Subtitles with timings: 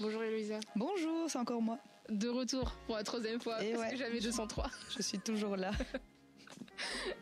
[0.00, 0.58] Bonjour Eloïsa.
[0.76, 1.78] Bonjour, c'est encore moi.
[2.08, 3.90] De retour pour la troisième fois, Et parce ouais.
[3.92, 4.66] que j'avais 203.
[4.96, 5.70] Je suis toujours là.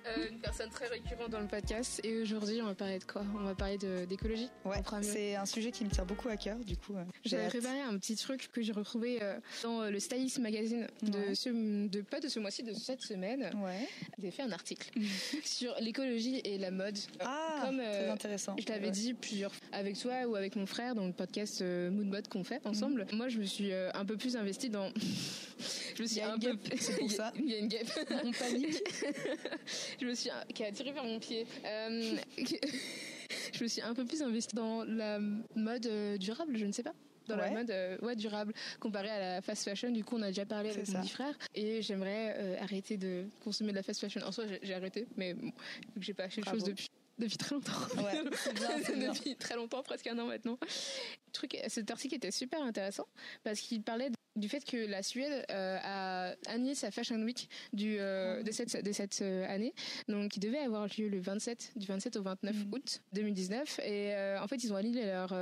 [0.06, 2.00] Euh, une personne très récurrente dans le podcast.
[2.04, 3.22] Et aujourd'hui, on va parler de quoi?
[3.38, 4.48] On va parler d'écologie.
[4.64, 6.94] Ouais, c'est un sujet qui me tient beaucoup à cœur, du coup.
[6.96, 10.38] euh, j'ai J'avais préparé un petit truc que j'ai retrouvé euh, dans euh, le Stylist
[10.38, 11.34] Magazine de Ouais.
[11.34, 11.50] ce,
[11.88, 13.50] de pas de ce mois-ci, de cette semaine.
[13.62, 13.88] Ouais.
[14.18, 14.90] J'ai fait un article
[15.44, 16.98] sur l'écologie et la mode.
[17.20, 18.56] Ah, Comme, très intéressant.
[18.58, 18.90] Je t'avais Ouais.
[18.92, 22.44] dit plusieurs fois avec toi ou avec mon frère dans le podcast Mood Mode qu'on
[22.44, 23.06] fait ensemble.
[23.12, 24.90] Moi, je me suis un peu plus investie dans.
[26.00, 26.56] je me suis un peu.
[26.78, 27.32] c'est pour ça.
[27.36, 27.88] Il y a une guêpe.
[28.24, 28.82] On panique.
[30.00, 31.46] je me suis qui a tiré vers mon pied.
[31.64, 32.16] Euh,
[33.52, 35.18] je me suis un peu plus investie dans la
[35.54, 36.94] mode euh, durable, je ne sais pas.
[37.28, 39.90] Dans la mode euh, ouais, durable comparée à la fast fashion.
[39.90, 41.02] Du coup, on a déjà parlé avec C'est mon ça.
[41.04, 44.20] petit frère et j'aimerais euh, arrêter de consommer de la fast fashion.
[44.26, 45.46] En soi, j'ai- arrêté, mais bon,
[45.94, 47.72] vu que j'ai pas acheté de choses depuis depuis très longtemps.
[47.98, 48.22] Ouais,
[48.54, 49.12] bien.
[49.12, 50.58] depuis très longtemps, presque un an maintenant.
[50.62, 53.06] Le truc, cet article était super intéressant
[53.44, 57.96] parce qu'il parlait du fait que la Suède euh, a annulé sa Fashion Week du,
[57.98, 59.74] euh, de cette, de cette euh, année,
[60.08, 62.72] donc qui devait avoir lieu le 27, du 27 au 29 Mhm.
[62.72, 63.80] août 2019.
[63.84, 65.32] Et en fait, ils ont annulé leur,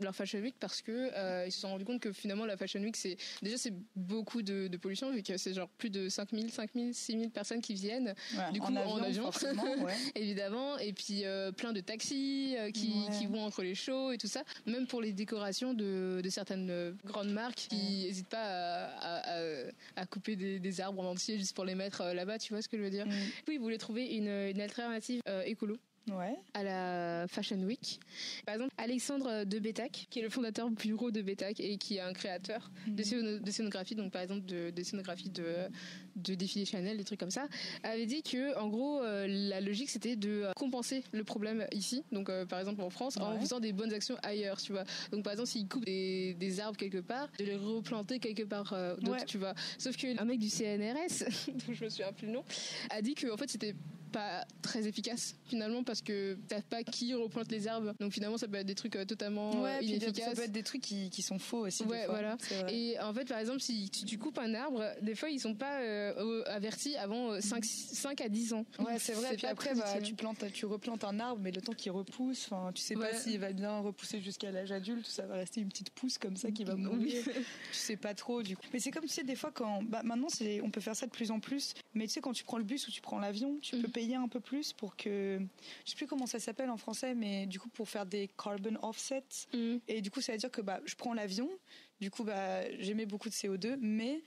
[0.00, 2.96] leur Fashion Week parce que ils se sont rendus compte que finalement la Fashion Week,
[2.96, 6.94] c'est déjà c'est beaucoup de, de pollution vu que c'est genre plus de 5000, 5000,
[6.94, 9.30] 6000 personnes qui viennent Ouais, Du coup, en en avion,
[9.84, 9.94] ouais.
[10.14, 11.24] évidemment, et puis
[11.56, 13.18] plein de taxis qui, Ouais.
[13.18, 16.96] qui vont entre les shows et tout ça, même pour les décorations de, de certaines
[17.04, 21.38] grandes marques qui n'hésitent pas à, à- à- à couper des, des arbres en entier
[21.38, 23.06] juste pour les mettre euh, là-bas, tu vois ce que je veux dire?
[23.06, 23.10] Mm.
[23.44, 25.76] Coup, ils voulaient trouver une, une alternative euh, écolo?
[26.10, 26.36] Ouais.
[26.54, 27.98] à la Fashion Week.
[28.44, 32.00] Par exemple, Alexandre de Bétac, qui est le fondateur bureau de Bétac et qui est
[32.00, 35.44] un créateur de, scéno- de scénographie, donc par exemple de, de scénographie de,
[36.16, 37.48] de défilés Chanel, des trucs comme ça,
[37.82, 42.04] avait dit que en gros euh, la logique c'était de euh, compenser le problème ici,
[42.12, 44.84] donc euh, par exemple en France, en faisant des bonnes actions ailleurs, tu vois.
[45.10, 48.74] Donc par exemple s'ils coupent des, des arbres quelque part, de les replanter quelque part
[49.00, 49.24] d'autre, Ouais.
[49.24, 49.54] tu vois.
[49.78, 51.24] Sauf que un mec du CNRS,
[51.66, 52.44] dont je me souviens plus le nom,
[52.90, 53.74] a dit que en fait c'était
[54.16, 58.48] pas très efficace finalement parce que t'as pas qui replante les arbres donc finalement ça
[58.48, 60.80] peut être des trucs euh, totalement Ouais, euh, puis ça inefficaces peut être des trucs
[60.80, 61.84] qui, qui sont faux aussi.
[61.84, 62.14] des Ouais, fois.
[62.14, 62.36] voilà.
[62.40, 62.74] C'est vrai.
[62.74, 65.54] et en fait par exemple si tu, tu coupes un arbre des fois ils sont
[65.54, 69.28] pas euh, avertis avant euh, 5, 5 à 10 ans Ouais, c'est vrai.
[69.32, 72.46] Puis pas après, bah, tu plantes, tu replantes un arbre, mais le temps qu'il repousse,
[72.50, 73.10] enfin, tu sais Ouais.
[73.10, 76.36] pas s'il va bien repousser jusqu'à l'âge adulte, ça va rester une petite pousse comme
[76.36, 77.22] ça qui va mourir.
[77.24, 77.32] tu
[77.72, 78.62] sais pas trop du coup.
[78.72, 81.06] Mais c'est comme tu sais des fois quand, bah maintenant c'est, on peut faire ça
[81.06, 81.74] de plus en plus.
[81.94, 83.92] Mais tu sais quand tu prends le bus ou tu prends l'avion, tu peux Mhm.
[84.14, 85.40] Un peu plus pour que,
[85.84, 88.76] je sais plus comment ça s'appelle en français, mais du coup pour faire des carbon
[88.82, 89.46] offsets.
[89.52, 89.80] Mhm.
[89.88, 91.50] Et du coup, ça veut dire que bah, je prends l'avion,
[92.00, 94.22] du coup, bah, j'émets beaucoup de CO2, mais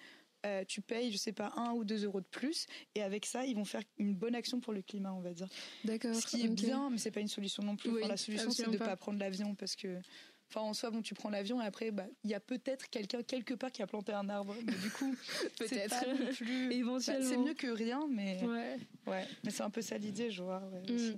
[0.45, 2.66] euh, tu payes, je sais pas, un ou deux euros de plus.
[2.95, 5.47] Et avec ça, ils vont faire une bonne action pour le climat, on va dire.
[5.84, 7.90] d'accord Ce qui est bien, mais c'est pas une solution non plus.
[7.90, 8.85] Oui, Enfin, la solution, c'est de pas.
[8.85, 8.96] pas.
[8.96, 10.00] prendre l'avion parce que.
[10.49, 13.21] Enfin, en soi, bon, tu prends l'avion et après, bah, il y a peut-être quelqu'un
[13.21, 14.55] quelque part qui a planté un arbre.
[14.65, 15.15] Mais du coup,
[15.59, 16.33] c'est Peut-être.
[16.37, 16.71] plus.
[16.73, 17.23] Éventuellement.
[17.23, 18.77] Bah, c'est mieux que rien, mais ouais.
[19.07, 20.63] ouais Mais c'est un peu ça l'idée, je vois.
[20.73, 20.91] ouais.
[20.91, 21.17] Mhm.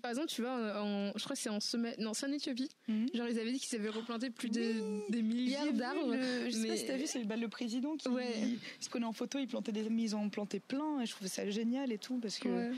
[0.00, 2.68] par exemple tu vois en, je crois que c'est en semaine non c'est en Éthiopie
[2.86, 3.08] Mhm.
[3.14, 6.14] genre ils avaient dit qu'ils avaient replanté plus de Oui, des milliards d'arbres
[6.46, 8.32] Je sais mais- pas si t'as vu, c'est bah, le président qui Ouais.
[8.42, 11.06] il se prenait en photo, il plantait des, mais ils en ont planté plein et
[11.06, 12.72] je trouvais ça génial et tout parce que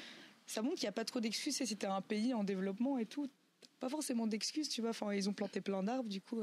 [0.47, 1.61] ça montre qu'il n'y a pas trop d'excuses.
[1.61, 3.29] Et t'es un pays en développement et tout,
[3.81, 4.91] pas forcément d'excuses, tu vois.
[4.91, 6.41] Enfin, ils ont planté plein d'arbres, du coup,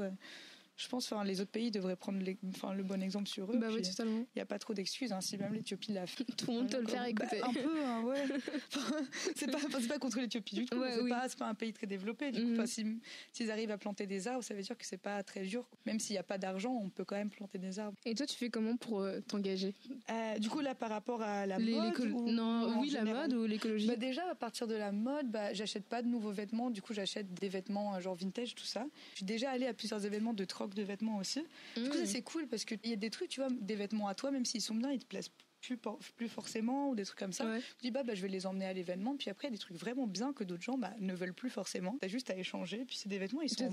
[0.78, 3.58] je pense, enfin, les autres pays devraient prendre les- enfin, le bon exemple sur eux.
[3.58, 6.06] bah oui puis, totalement Il n'y a pas trop d'excuses, hein, si même l'Éthiopie l'a
[6.06, 6.24] fait.
[6.24, 8.24] tout le monde te le faire Bah, écouter un peu, hein, ouais.
[8.76, 8.96] Enfin,
[9.34, 9.50] c'est
[9.88, 10.78] pas, contre l'Éthiopie du tout.
[10.78, 11.10] Ouais, c'est oui.
[11.10, 12.30] pas, un pays très développé.
[12.30, 12.66] Du coup, Mhm.
[12.66, 13.00] si-
[13.32, 15.68] s'ils arrivent à planter des arbres, ça veut dire que c'est pas très dur.
[15.84, 17.96] Même s'il n'y a pas d'argent, on peut quand même planter des arbres.
[18.06, 19.74] et toi tu fais comment pour euh, t'engager?
[20.10, 21.98] Euh, du coup, là, par rapport à la Les- mode.
[22.00, 23.86] ou- non ou oui la mode ou l'écologie?
[23.88, 26.70] Bah déjà à partir de la mode, bah, j'achète pas de nouveaux vêtements.
[26.70, 28.86] Du coup, j'achète des vêtements euh, genre vintage, tout ça.
[29.12, 31.40] Je suis déjà allée à plusieurs événements de troc de vêtements aussi.
[31.76, 32.06] Du coup, ça Mhm.
[32.06, 34.44] c'est cool parce qu'il y a des trucs, tu vois, des vêtements à toi, même
[34.44, 35.30] s'ils sont bien, ils te plaisent
[35.60, 35.76] plus,
[36.16, 37.44] plus forcément ou des trucs comme ça.
[37.44, 37.60] Ouais.
[37.60, 39.16] Je dis bah, bah je vais les emmener à l'événement.
[39.16, 41.34] Puis après, il y a des trucs vraiment bien que d'autres gens bah, ne veulent
[41.34, 41.96] plus forcément.
[42.00, 42.84] T'as juste à échanger.
[42.84, 43.68] Puis c'est des vêtements, ils sont,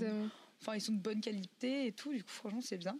[0.60, 2.12] enfin ils sont de bonne qualité et tout.
[2.12, 2.98] Du coup, franchement, c'est bien.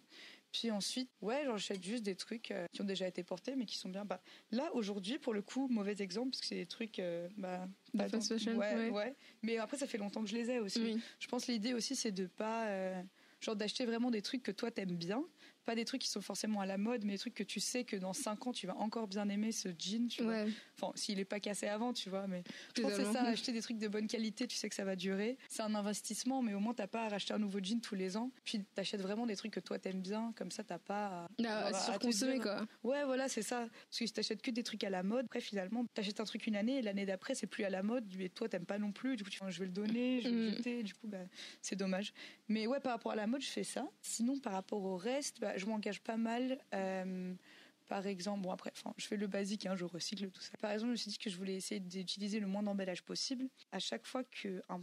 [0.52, 3.76] Puis ensuite, ouais, j'achète juste des trucs euh, qui ont déjà été portés, mais qui
[3.76, 4.06] sont bien.
[4.06, 4.22] Bah,
[4.52, 6.98] là, aujourd'hui, pour le coup, mauvais exemple, parce que c'est des trucs.
[6.98, 8.90] euh, bah, De fast fashion, ouais, ouais.
[8.90, 9.14] ouais.
[9.42, 10.80] Mais après, ça fait longtemps que je les ai aussi.
[10.80, 11.00] Oui.
[11.18, 12.68] Je pense que l'idée aussi, c'est de pas.
[12.68, 13.02] euh,
[13.40, 15.24] genre d'acheter vraiment des trucs que toi t'aimes bien
[15.66, 17.84] Pas des trucs qui sont forcément à la mode, mais des trucs que tu sais
[17.84, 20.44] que dans 5 ans, tu vas encore bien aimer ce jean, tu vois.
[20.80, 22.42] Enfin, s'il est pas cassé avant, tu vois, mais
[22.76, 24.84] je pense que c'est ça, acheter des trucs de bonne qualité, tu sais que ça
[24.84, 25.36] va durer.
[25.48, 28.16] C'est un investissement, mais au moins, t'as pas à racheter un nouveau jean tous les
[28.16, 28.30] ans.
[28.44, 31.74] Puis, t'achètes vraiment des trucs que toi, t'aimes bien, comme ça, t'as pas à, à,
[31.74, 32.66] surconsommer, quoi.
[32.84, 33.66] Ouais, voilà, c'est ça.
[33.88, 36.46] Parce que si t'achètes que des trucs à la mode, après, finalement, t'achètes un truc
[36.46, 38.92] une année, et l'année d'après, c'est plus à la mode, et toi, t'aimes pas non
[38.92, 40.56] plus, du coup, tu je vais le donner, je vais le mm.
[40.56, 41.18] jeter, du coup, bah,
[41.62, 42.12] c'est dommage.
[42.48, 43.88] Mais ouais, par rapport à la mode, je fais ça.
[44.02, 46.58] Sinon, par rapport au reste, bah, je m'engage pas mal.
[46.74, 47.34] Euh,
[47.86, 50.56] par exemple, bon après, enfin, je fais le basique, hein, je recycle tout ça.
[50.60, 53.48] Par exemple, je me suis dit que je voulais essayer d'utiliser le moins d'emballage possible.
[53.70, 54.80] À chaque fois que, parce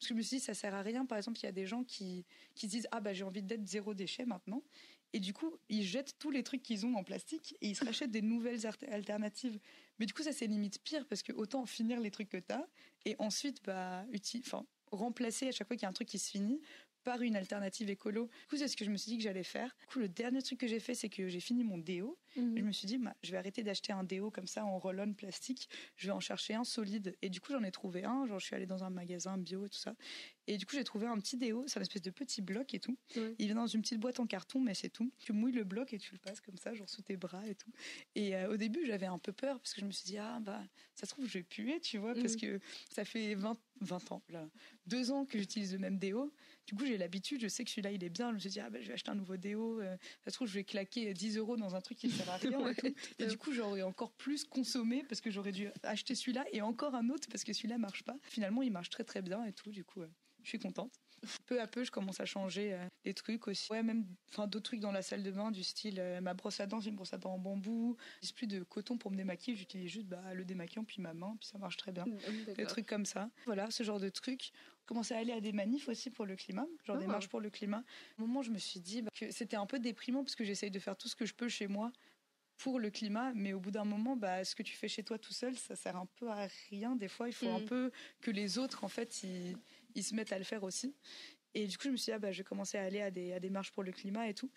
[0.00, 1.06] que je me suis dit ça sert à rien.
[1.06, 2.24] Par exemple, il y a des gens qui
[2.54, 4.62] qui disent ah bah j'ai envie d'être zéro déchet maintenant,
[5.12, 7.84] et du coup ils jettent tous les trucs qu'ils ont en plastique et ils se
[7.84, 9.58] rachètent des nouvelles alternatives.
[9.98, 12.52] Mais du coup ça c'est limite pire parce que autant finir les trucs que tu
[12.52, 12.66] as
[13.04, 14.04] et ensuite bah
[14.90, 16.60] remplacer à chaque fois qu'il y a un truc qui se finit
[17.04, 18.26] par une alternative écolo.
[18.26, 19.74] Du coup, c'est ce que je me suis dit que j'allais faire.
[19.80, 22.18] Du coup, le dernier truc que j'ai fait, c'est que j'ai fini mon déo.
[22.36, 22.58] Mhm.
[22.58, 25.12] Je me suis dit, bah, je vais arrêter d'acheter un déo comme ça en roll-on
[25.14, 25.68] plastique.
[25.96, 27.16] Je vais en chercher un solide.
[27.22, 28.26] Et du coup, j'en ai trouvé un.
[28.26, 29.94] Genre, je suis allée dans un magasin bio et tout ça.
[30.46, 31.64] Et du coup, j'ai trouvé un petit déo.
[31.66, 32.96] C'est une espèce de petit bloc et tout.
[33.38, 35.12] Il vient dans une petite boîte en carton, mais c'est tout.
[35.18, 37.54] Tu mouilles le bloc et tu le passes comme ça, genre sous tes bras et
[37.54, 37.70] tout.
[38.14, 40.40] Et euh, au début, j'avais un peu peur parce que je me suis dit, ah,
[40.40, 40.62] bah,
[40.94, 42.40] ça se trouve, je vais puer, tu vois, parce mhm.
[42.40, 44.48] que ça fait 20, 20 ans, là,
[44.86, 46.32] deux ans que j'utilise le même déo.
[46.66, 48.30] Du coup, j'ai l'habitude, je sais que celui-là, il est bien.
[48.30, 49.80] Je me suis dit, ah, bah, je vais acheter un nouveau déo.
[49.80, 52.08] Euh, ça se trouve, je vais claquer 10 euros dans un truc qui
[53.18, 56.94] et, du coup, j'aurais encore plus consommé parce que j'aurais dû acheter celui-là et encore
[56.94, 58.16] un autre parce que celui-là marche pas.
[58.22, 59.70] Finalement, il marche très très bien et tout.
[59.70, 60.02] Du coup,
[60.42, 60.92] je suis contente.
[61.46, 63.70] Peu à peu, je commence à changer euh, les trucs aussi.
[63.70, 66.58] Ouais, même enfin d'autres trucs dans la salle de bain du style euh, ma brosse
[66.58, 67.96] à dents, j'ai une brosse à dents en bambou.
[68.14, 71.36] J'utilise plus de coton pour me démaquiller, j'utilise juste bah, le démaquillant puis ma main,
[71.38, 72.06] puis ça marche très bien.
[72.06, 73.30] Mmh, des trucs comme ça.
[73.46, 74.50] Voilà, ce genre de trucs.
[74.84, 77.12] Commencer à aller à des manifs aussi pour le climat, genre des ah.
[77.12, 77.84] marches pour le climat.
[78.18, 80.72] Au moment, je me suis dit bah, que c'était un peu déprimant parce que j'essaye
[80.72, 81.92] de faire tout ce que je peux chez moi
[82.58, 85.18] pour le climat, mais au bout d'un moment, bah, ce que tu fais chez toi
[85.18, 86.94] tout seul, ça sert un peu à rien.
[86.96, 87.66] Des fois, il faut un mmh.
[87.66, 87.90] peu
[88.20, 89.56] que les autres, en fait, ils,
[89.94, 90.94] ils se mettent à le faire aussi.
[91.54, 93.10] Et du coup, je me suis dit, ah, bah, je vais commencer à aller à
[93.10, 94.50] des, à des marches pour le climat et tout.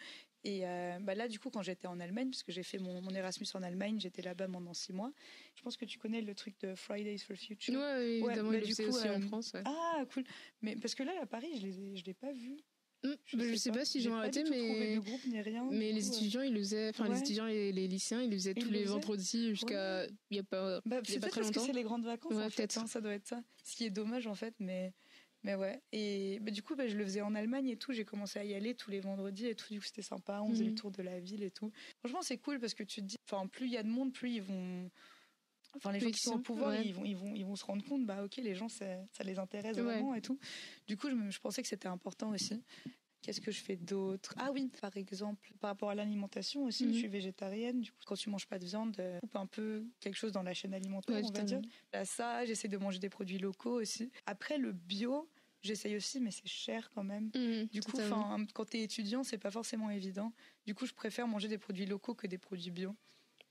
[0.46, 3.02] Et euh, bah là, du coup, quand j'étais en Allemagne, parce que j'ai fait mon,
[3.02, 5.12] mon, Erasmus en Allemagne, j'étais là-bas pendant six mois.
[5.56, 7.74] Je pense que tu connais le truc de Fridays for Future.
[7.74, 9.54] Oui, évidemment, ouais, bah, du coup, aussi en euh, France.
[9.66, 10.24] Ah, cool.
[10.62, 12.58] Mais parce que là, à Paris, je ne l'ai pas vu.
[13.06, 16.42] Mmh, je, ne bah, sais, pas, si j'ai arrêté, mais groupe, rien, mais les étudiants,
[16.42, 19.50] ils le faisaient, enfin les étudiants et les lycéens, ils le faisaient tous les vendredis
[19.50, 21.54] jusqu'à il y a pas, bah, y a pas très longtemps.
[21.54, 22.78] Parce que c'est les grandes vacances, ouais, peut-être.
[22.78, 23.42] Hein, ça doit être ça.
[23.64, 24.94] Ce qui est dommage en fait, mais
[25.46, 25.80] mais ouais.
[25.92, 27.94] Et bah, du coup, bah, je le faisais en Allemagne et tout.
[27.94, 29.72] J'ai commencé à y aller tous les vendredis et tout.
[29.72, 30.42] Du coup, c'était sympa.
[30.42, 30.76] On faisait le mhm.
[30.76, 31.72] tour de la ville et tout.
[32.00, 34.12] Franchement, c'est cool parce que tu te dis, enfin, plus il y a de monde,
[34.12, 34.90] plus ils vont.
[35.76, 37.84] Enfin, les gens qui sont au pouvoir, ils, vont, ils, vont, ils vont se rendre
[37.86, 38.86] compte, bah ok, les gens, ça,
[39.24, 40.40] les intéresse vraiment et tout.
[40.88, 42.62] Du coup, je, je pensais que c'était important aussi.
[43.22, 44.36] Qu'est-ce que je fais d'autre?
[44.38, 46.96] Ah oui, par exemple, par rapport à l'alimentation aussi, je mhm.
[46.96, 47.82] suis végétarienne.
[47.82, 50.44] Du coup, quand tu manges pas de viande, euh, coupe un peu quelque chose dans
[50.44, 51.62] la chaîne alimentaire, on va dire.
[51.92, 54.12] Là, ça, j'essaie de manger des produits locaux aussi.
[54.28, 55.28] Après, le bio,
[55.66, 57.32] J'essaye aussi, mais c'est cher quand même.
[57.34, 57.98] Mmh, du coup,
[58.54, 60.32] quand tu es étudiant, c'est pas forcément évident.
[60.68, 62.96] Du coup, je préfère manger des produits locaux que des produits bio.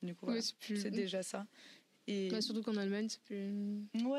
[0.00, 0.30] Du coup,
[0.60, 1.44] c'est déjà ça.
[2.06, 2.28] Et...
[2.28, 3.50] Bah, surtout qu'en Allemagne, c'est plus...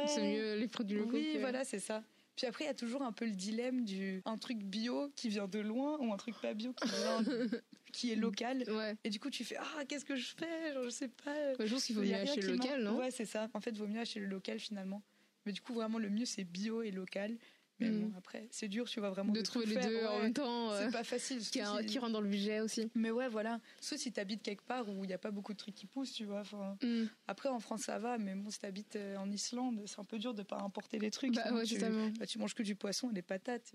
[0.08, 1.18] c'est mieux les produits locaux.
[1.18, 2.04] Oui, voilà, c'est ça.
[2.36, 5.30] Puis après, il y a toujours un peu le dilemme du un truc bio qui
[5.30, 7.24] vient de loin ou un truc pas bio qui vient
[7.94, 8.66] qui est local.
[9.04, 10.74] Et du coup, tu fais ah qu'est-ce que je fais?
[10.74, 11.54] Genre, je sais pas.
[11.60, 12.98] je pense qu'il vaut mieux acheter le local, non?
[12.98, 13.48] Ouais, c'est ça.
[13.54, 15.02] En fait, il vaut mieux acheter le local finalement.
[15.46, 17.38] Mais du coup, vraiment, le mieux c'est bio et local.
[17.80, 18.16] Mais bon, mm.
[18.18, 19.34] après, c'est dur, tu vois vraiment.
[19.34, 20.76] De, trouver les deux en même temps.
[20.78, 21.40] C'est pas facile.
[21.40, 22.90] Qui, qui, rentre dans le budget aussi.
[22.96, 23.60] Mais ouais, voilà.
[23.82, 26.14] Sauf si t'habites quelque part où il n'y a pas beaucoup de trucs qui poussent,
[26.14, 26.42] tu vois.
[26.42, 27.06] Enfin, mm.
[27.28, 30.18] Après, en France, ça va, mais bon, si t'habites euh, en Islande, c'est un peu
[30.18, 31.36] dur de pas importer les trucs.
[31.36, 33.74] Bah, ouais, tu, bah, tu manges que du poisson et des patates.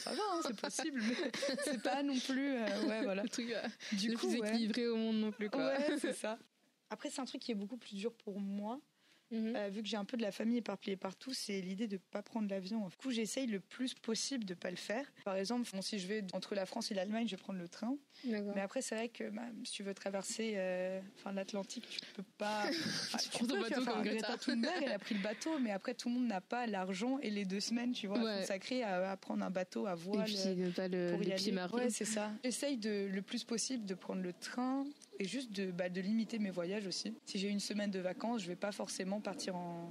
[0.00, 1.30] Ça va, hein, c'est possible, mais
[1.64, 2.54] c'est pas non plus.
[2.54, 3.22] Euh, ouais, voilà.
[3.22, 5.66] Le truc euh, du coup, plus équilibré au monde non plus, quoi.
[5.68, 6.38] Ouais, c'est ça.
[6.90, 8.78] Après, c'est un truc qui est beaucoup plus dur pour moi
[9.32, 9.56] Mhm.
[9.56, 12.00] Euh, vu que j'ai un peu de la famille éparpillée partout, c'est l'idée de ne
[12.10, 12.86] pas prendre l'avion.
[12.86, 15.06] Du coup, j'essaye le plus possible de ne pas le faire.
[15.24, 17.96] Par exemple, si je vais entre la France et l'Allemagne, je vais prendre le train.
[18.24, 21.00] Mais après, c'est vrai que bah, si tu veux traverser euh,
[21.34, 22.64] l'Atlantique, tu peux pas.
[23.22, 24.36] tu, prends ton bateau comme Greta.
[24.36, 27.30] Thunberg, elle a pris le bateau, mais après, tout le monde n'a pas l'argent et
[27.30, 30.28] les deux semaines, tu vois, consacrées à, prendre un bateau à voile.
[30.30, 31.52] Et puis, pas le, pour y aller.
[31.72, 32.32] Ouais, c'est ça.
[32.44, 34.84] J'essaye de, le plus possible de prendre le train
[35.22, 37.14] et juste de, bah, de limiter mes voyages aussi.
[37.26, 39.88] Si j'ai une semaine de vacances, je vais pas forcément partir en,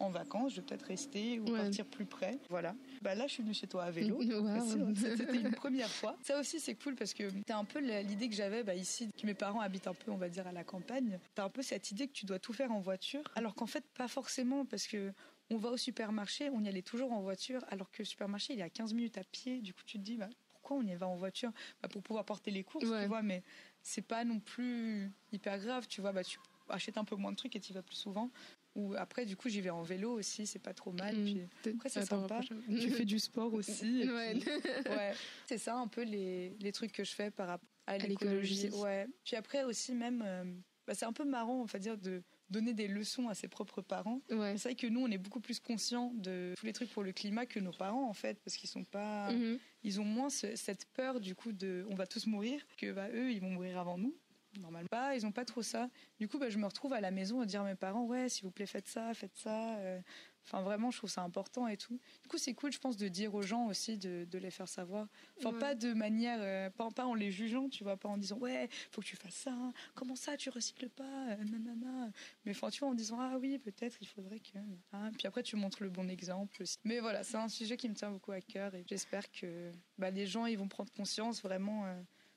[0.00, 2.38] en vacances, je vais peut-être rester ou partir plus près.
[2.50, 2.74] Voilà.
[3.00, 4.20] Bah là, je suis venue chez toi à vélo.
[4.96, 6.16] C'était une première fois.
[6.22, 9.08] Ça aussi, c'est cool parce que tu as un peu l'idée que j'avais bah, ici,
[9.16, 11.20] que mes parents habitent un peu, on va dire, à la campagne.
[11.36, 13.66] Tu as un peu cette idée que tu dois tout faire en voiture, alors qu'en
[13.66, 15.12] fait, pas forcément parce que
[15.50, 18.60] on va au supermarché, on y allait toujours en voiture, alors que le supermarché, il
[18.60, 19.60] est à 15 minutes à pied.
[19.60, 20.30] Du coup, tu te dis, bah,
[20.62, 21.50] pourquoi on y va en voiture
[21.82, 23.02] bah, Pour pouvoir porter les courses, Ouais.
[23.02, 23.42] tu vois, mais
[23.82, 26.12] c'est pas non plus hyper grave, tu vois.
[26.12, 26.38] Bah, tu
[26.68, 28.30] achètes un peu moins de trucs et tu y vas plus souvent.
[28.76, 31.14] Ou après, du coup, j'y vais en vélo aussi, c'est pas trop mal.
[31.16, 31.24] Mm.
[31.62, 32.40] Puis après, c'est sympa.
[32.68, 34.02] tu fais du sport aussi.
[34.02, 34.34] et Ouais.
[34.38, 34.48] puis-
[34.90, 35.12] ouais.
[35.46, 38.54] C'est ça un peu les, les trucs que je fais par rapport à l'écologie.
[38.62, 38.82] l'écologie.
[38.82, 39.06] Ouais.
[39.24, 40.44] Puis après aussi même, euh,
[40.86, 43.82] bah, c'est un peu marrant, on va dire, de donner des leçons à ses propres
[43.82, 44.20] parents.
[44.30, 44.56] Ouais.
[44.56, 47.12] C'est vrai que nous, on est beaucoup plus conscients de tous les trucs pour le
[47.12, 49.58] climat que nos parents, en fait, parce qu'ils sont pas, Mhm.
[49.82, 53.08] ils ont moins ce- cette peur du coup de, on va tous mourir, que bah,
[53.12, 54.14] eux, ils vont mourir avant nous.
[54.60, 55.88] Normalement, pas, ils ont pas trop ça.
[56.18, 58.28] Du coup, bah, je me retrouve à la maison à dire à mes parents, ouais,
[58.28, 59.76] s'il vous plaît, faites ça, faites ça.
[59.78, 60.00] euh.
[60.44, 62.00] Enfin, vraiment, je trouve ça important et tout.
[62.22, 64.68] Du coup, c'est cool, je pense, de dire aux gens aussi, de, de les faire
[64.68, 65.06] savoir.
[65.38, 65.58] Enfin, Ouais.
[65.60, 68.68] pas de manière, euh, pas, pas en les jugeant, tu vois, pas en disant, ouais,
[68.90, 69.52] faut que tu fasses ça.
[69.52, 69.72] hein.
[69.94, 72.10] Comment ça, tu recycles pas euh, Nanana.
[72.44, 74.58] Mais enfin, tu vois, en disant, ah oui, peut-être, il faudrait que.
[74.92, 75.10] Ah.
[75.16, 76.76] Puis après, tu montres le bon exemple aussi.
[76.82, 80.10] Mais voilà, c'est un sujet qui me tient beaucoup à cœur et j'espère que bah,
[80.10, 81.86] les gens, ils vont prendre conscience vraiment.
[81.86, 81.94] euh,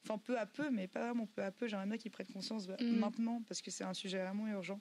[0.07, 1.67] Enfin, peu à peu, mais pas vraiment peu à peu.
[1.67, 2.99] J'aimerais bien qu'ils prennent conscience bah, Mhm.
[2.99, 4.79] maintenant parce que c'est un sujet vraiment urgent.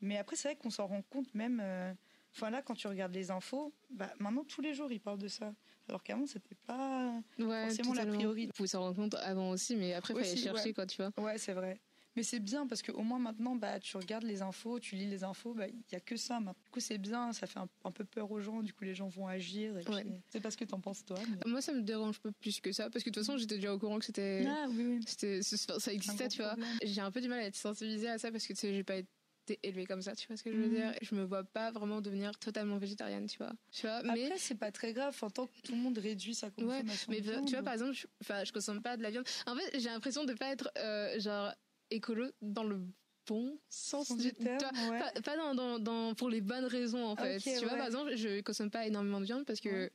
[0.00, 1.60] Mais après, c'est vrai qu'on s'en rend compte même.
[1.62, 1.92] euh,
[2.34, 5.26] Enfin, là, quand tu regardes les infos, bah, maintenant, tous les jours, ils parlent de
[5.28, 5.54] ça.
[5.88, 7.22] Alors qu'avant, c'était pas.
[7.38, 8.52] Ouais, Forcément, la priorité.
[8.58, 10.74] Vous s'en rendre compte avant aussi, mais après, il fallait chercher, ouais.
[10.74, 11.12] quoi, tu vois.
[11.24, 11.80] Ouais, c'est vrai.
[12.16, 15.22] Mais c'est bien parce qu'au moins maintenant, bah, tu regardes les infos, tu lis les
[15.22, 16.34] infos, bah, il n'y a que ça.
[16.40, 16.56] maintenant.
[16.64, 18.62] Du coup, c'est bien, ça fait un, un peu peur aux gens.
[18.62, 19.74] Du coup, les gens vont agir.
[19.74, 20.04] Ouais.
[20.30, 21.18] c'est pas ce que t'en penses, toi.
[21.28, 23.56] mais- Moi, ça me dérange pas plus que ça, parce que de toute façon, j'étais
[23.56, 24.44] déjà au courant que c'était.
[24.48, 25.04] Ah, oui, oui.
[25.06, 26.56] c'était ça existait, tu vois.
[26.82, 28.82] J'ai un peu du mal à être sensibilisée à ça parce que tu sais, j'ai
[28.84, 30.74] pas été élevée comme ça, tu vois ce que je veux Mhm.
[30.74, 30.92] dire.
[31.02, 33.52] Je me vois pas vraiment devenir totalement végétarienne, tu vois.
[33.70, 36.34] Tu vois, mais Après, c'est pas très grave en tant que tout le monde réduit
[36.34, 37.06] sa consommation.
[37.12, 38.06] mais de tu vois, par exemple, je,
[38.44, 39.24] je consomme pas de la viande.
[39.46, 41.52] En fait, j'ai l'impression de pas être euh, genre
[41.90, 42.80] écolo dans le
[43.26, 44.98] bon sens du terme, ouais.
[45.00, 47.38] pas, pas dans, dans, dans- pour les bonnes raisons en fait.
[47.38, 47.76] Tu vois, ouais.
[47.78, 49.92] par exemple, je consomme pas énormément de viande parce que Ouais.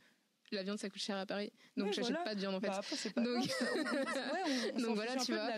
[0.51, 2.25] la viande ça coûte cher à Paris, donc Ouais, j'achète voilà.
[2.25, 2.67] pas de viande en fait.
[2.67, 3.49] Bah, après, c'est pas Donc-.
[4.75, 5.49] On- on- Donc voilà, tu vois.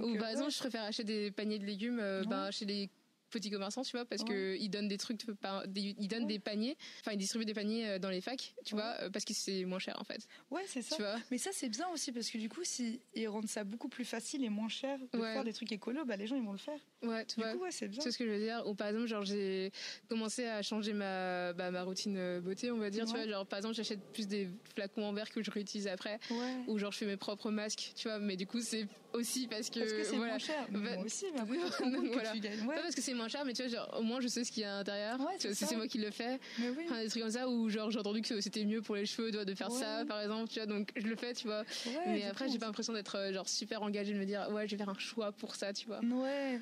[0.00, 2.88] Ou par exemple, je préfère acheter des paniers de légumes euh, ben, chez les
[3.30, 6.28] petits commerçants, tu vois, parce que ils donnent des trucs, par- des- ils donnent Ouais.
[6.34, 8.80] des paniers, enfin ils distribuent des paniers euh, dans les facs, tu Ouais.
[8.80, 10.96] vois, euh, parce que c'est moins cher en fait, Ouais, c'est ça.
[10.96, 11.16] tu vois.
[11.30, 14.04] Mais ça, c'est bien aussi parce que du coup, si ils rendent ça beaucoup plus
[14.04, 15.32] facile et moins cher de Ouais.
[15.34, 16.78] faire des trucs écolos, bah, les gens ils vont le faire.
[17.02, 17.52] Ouais, tu Du vois.
[17.54, 18.00] coup, ouais, c'est bien.
[18.00, 18.62] C'est ce que je veux dire?
[18.66, 19.70] Ou par exemple, genre j'ai
[20.08, 23.04] commencé à changer ma, bah, ma routine euh, beauté, on va dire.
[23.06, 23.24] Tu Ouais.
[23.24, 26.18] vois, genre par exemple, j'achète plus des flacons en verre que je réutilise après.
[26.30, 26.56] Ouais.
[26.66, 28.18] Ou genre je fais mes propres masques, tu vois.
[28.18, 29.80] Mais du coup, c'est aussi parce que.
[29.80, 30.32] Parce que c'est voilà.
[30.32, 30.66] moins cher.
[30.70, 32.32] Mais Bah, moi aussi, mais après, que voilà.
[32.32, 32.60] tu gagnes.
[32.66, 34.44] Ouais, Pas parce que c'est moins cher, mais tu vois, genre, au moins je sais
[34.44, 35.18] ce qu'il y a à l'intérieur.
[35.20, 36.38] Ouais, Tu vois, c'est c'est moi qui le fais.
[36.58, 36.84] mais oui.
[36.86, 39.30] Enfin, des trucs comme ça, ou genre j'ai entendu que c'était mieux pour les cheveux
[39.30, 40.66] de faire ça, par exemple, tu vois.
[40.66, 41.60] Donc je le fais, tu vois.
[41.86, 44.66] Ouais, mais après, j'ai pas l'impression d'être euh, genre super engagée de me dire, ouais,
[44.66, 46.00] je vais faire un choix pour ça, tu vois.
[46.00, 46.60] Ouais.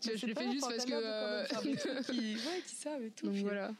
[0.00, 0.92] Tu vois, je le fais juste parce que.
[0.94, 1.44] euh,
[2.10, 3.26] qui, ouais, qui savent et tout.
[3.26, 3.72] Donc voilà.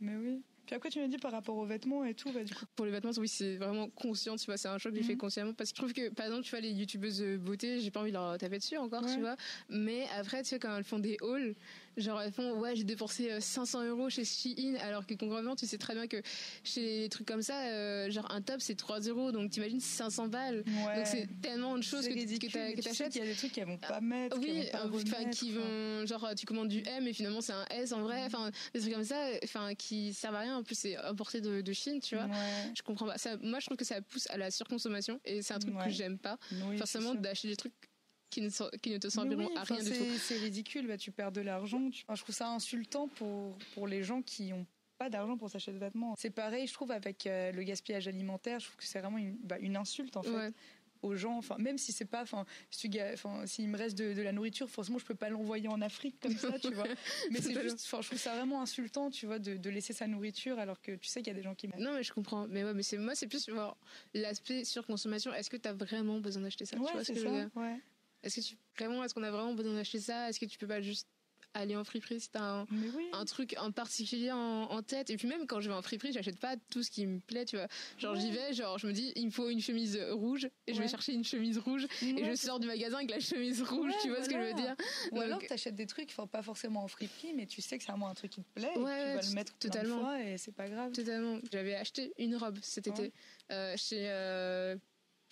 [0.00, 0.40] Mais oui.
[0.66, 2.64] Puis après, tu m'as dit par rapport aux vêtements et tout, bah, du coup.
[2.74, 4.56] Pour les vêtements, oui, c'est vraiment conscient, tu vois.
[4.56, 5.18] C'est un choix que j'ai fait Mhm.
[5.18, 7.90] consciemment parce que je trouve que, par exemple, tu vois, les youtubeuses de beauté, j'ai
[7.90, 9.14] pas envie de leur taper dessus encore, Ouais.
[9.14, 9.36] tu vois.
[9.68, 11.54] Mais après, tu sais, quand elles font des hauls,
[11.96, 15.66] genre elles font, ouais, j'ai dépensé euh, 500 euros chez Shein, alors que concrètement, tu
[15.66, 16.20] sais très bien que
[16.62, 20.28] chez les trucs comme ça, euh, genre un top, c'est 3 euros, donc t'imagines 500
[20.28, 20.64] balles.
[20.66, 20.96] Ouais.
[20.96, 23.12] Donc c'est tellement de choses que, ridicule, que t'achètes.
[23.12, 26.28] qu'il y a des trucs qu'elles vont pas mettre, Oui, euh, enfin, qui vont genre
[26.36, 29.04] tu commandes du M et finalement c'est un S en vrai, enfin des trucs comme
[29.04, 30.56] ça, enfin qui servent à rien.
[30.58, 32.24] En plus c'est importé de, de Chine, tu vois.
[32.26, 32.72] Ouais.
[32.76, 33.18] Je comprends pas.
[33.18, 35.84] Ça, moi je trouve que ça pousse à la surconsommation et c'est un truc Ouais.
[35.86, 36.38] que j'aime pas.
[36.68, 37.72] Oui, Forcément d'acheter des trucs
[38.34, 40.18] qui ne, sont- qui ne te serviront oui, à rien du c'est- tout.
[40.18, 41.88] C'est ridicule, bah, tu perds de l'argent.
[41.90, 44.66] tu- Enfin, je trouve ça insultant pour, pour les gens qui ont
[44.98, 46.14] pas d'argent pour s'acheter des vêtements.
[46.18, 49.36] C'est pareil, je trouve, avec euh, le gaspillage alimentaire, je trouve que c'est vraiment une,
[49.42, 50.30] bah, une insulte en fait.
[50.30, 50.50] Ouais.
[51.02, 52.88] aux gens enfin même si c'est pas enfin si
[53.44, 56.34] s'il me reste de, de la nourriture forcément je peux pas l'envoyer en Afrique comme
[56.34, 56.86] ça tu vois
[57.30, 60.06] mais c'est juste enfin je trouve ça vraiment insultant tu vois de, de laisser sa
[60.06, 62.46] nourriture alors que tu sais qu'il y a des gens qui Non mais je comprends.
[62.48, 63.50] Mais ouais, mais c'est moi c'est plus
[64.14, 65.32] l'aspect surconsommation.
[65.34, 66.76] Est-ce que tu as vraiment besoin d'acheter ça?
[66.76, 67.50] Tu ouais vois ce c'est que je veux ça dire?
[67.56, 67.76] ouais
[68.24, 70.28] Est-ce que tu vraiment est-ce qu'on a vraiment besoin d'acheter ça?
[70.28, 71.06] Est-ce que tu peux pas juste
[71.56, 73.04] aller en friperie si t'as un, mais oui.
[73.12, 75.10] un truc en particulier en, en tête?
[75.10, 77.44] Et puis même quand je vais en friperie j'achète pas tout ce qui me plaît
[77.44, 77.68] tu vois.
[77.96, 78.20] Genre Ouais.
[78.20, 80.88] j'y vais genre je me dis il me faut une chemise rouge et je vais
[80.88, 84.24] chercher une chemise rouge et je sors du magasin avec la chemise rouge tu vois
[84.24, 84.74] ce que je veux dire?
[85.12, 87.78] Ou alors Donc- tu achètes des trucs, enfin pas forcément en friperie, mais tu sais
[87.78, 89.74] que c'est vraiment un truc qui te plaît, et tu vas le mettre plein de
[89.74, 90.00] totalement.
[90.00, 90.90] fois et c'est pas grave.
[90.90, 91.38] totalement.
[91.52, 93.12] J'avais acheté une robe cet été
[93.52, 94.74] euh, chez euh,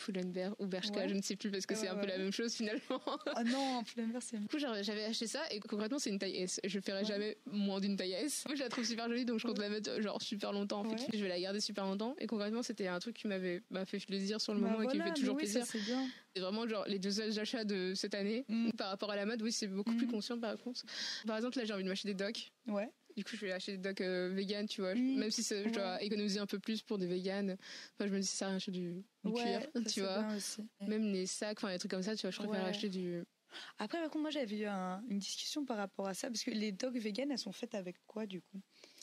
[0.04, 1.08] Pull&Bear ou Bershka Ouais.
[1.08, 3.00] je ne sais plus parce que Ouais, c'est un peu la même chose finalement
[3.34, 6.60] Ah non, Pull&Bear c'est Du coup, j'avais acheté ça et concrètement, c'est une taille S.
[6.64, 8.44] Je ferai jamais moins d'une taille S.
[8.46, 10.80] Moi, je la trouve super jolie, donc je compte la mettre genre super longtemps.
[10.80, 11.06] En fait, Ouais.
[11.18, 12.14] je vais la garder super longtemps.
[12.18, 14.86] Et concrètement, c'était un truc qui m'avait m'a fait plaisir sur le Bah moment et
[14.88, 15.64] qui me fait toujours oui, plaisir.
[15.66, 18.70] c'est vraiment genre les deux achats de cette année Mm.
[18.72, 19.40] par rapport à la mode.
[19.42, 20.10] Oui, c'est beaucoup plus Mm.
[20.10, 20.82] conscient par contre.
[21.26, 22.50] Par exemple, là, j'ai envie de m'acheter des docks.
[22.66, 22.88] Ouais.
[23.16, 24.94] Du coup, je vais acheter des docs euh, vegan, tu vois.
[24.94, 26.02] Même si je dois Ouais.
[26.02, 27.56] économiser un peu plus pour des véganes.
[27.98, 30.26] Enfin, je me dis, ça sert à rien d'acheter du, du Ouais, cuir, tu vois.
[30.86, 33.24] Même les sacs, enfin, les trucs comme ça, tu vois, je préfère acheter du.
[33.78, 36.50] Après, par contre, moi, j'avais eu un- une discussion par rapport à ça, parce que
[36.50, 38.60] les dogs vegan, elles sont faites avec quoi, du coup?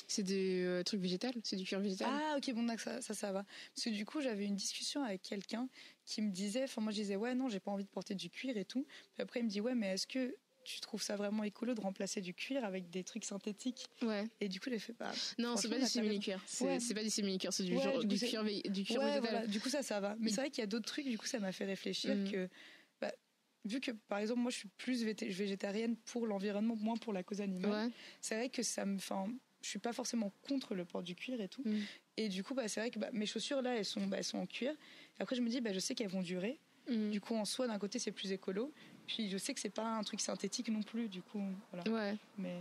[0.08, 2.22] C'est des euh, trucs végétals, c'est du cuir végétal.
[2.22, 3.44] Ah, ok, bon, ça, ça, ça va.
[3.75, 5.70] Parce que du coup, j'avais une discussion avec quelqu'un
[6.06, 8.30] qui me disait, enfin, moi, je disais, ouais, non, j'ai pas envie de porter du
[8.30, 8.86] cuir et tout.
[9.13, 10.38] Puis après, il me dit, ouais, mais est-ce que
[10.69, 14.27] tu trouves ça vraiment écolo de remplacer du cuir avec des trucs synthétiques Ouais.
[14.39, 16.39] Et du coup, j'ai fait, bah, Non, c'est pas du simili-cuir.
[16.45, 16.77] C'est Ouais.
[16.93, 19.19] pas du simili-cuir, c'est du, Ouais, genre, du coup, du c'est- cuir, du cuir ouais,
[19.19, 20.15] voilà, du coup, ça, ça va.
[20.19, 22.15] Mais Il- c'est vrai qu'il y a d'autres trucs, du coup, ça m'a fait réfléchir
[22.15, 22.31] Mhm.
[22.31, 22.49] que,
[23.01, 23.11] bah,
[23.65, 27.41] vu que, par exemple, moi, je suis plus végétarienne pour l'environnement, moins pour la cause
[27.41, 27.89] animale,
[28.21, 28.97] c'est vrai que ça me.
[28.97, 29.27] Enfin,
[29.63, 31.63] je suis pas forcément contre le port du cuir et tout.
[31.65, 31.79] Mm.
[32.17, 34.23] Et du coup, bah, c'est vrai que bah, mes chaussures, là, elles sont, bah, elles
[34.23, 34.71] sont en cuir.
[35.17, 36.59] Et après, je me dis, bah, je sais qu'elles vont durer.
[36.89, 37.11] Mm.
[37.11, 38.73] Du coup, en soi, d'un côté, c'est plus écolo.
[39.10, 41.10] Puis, je sais que c'est pas un truc synthétique non plus.
[41.10, 41.92] Du coup, voilà.
[41.92, 42.18] Ouais.
[42.38, 42.60] Mais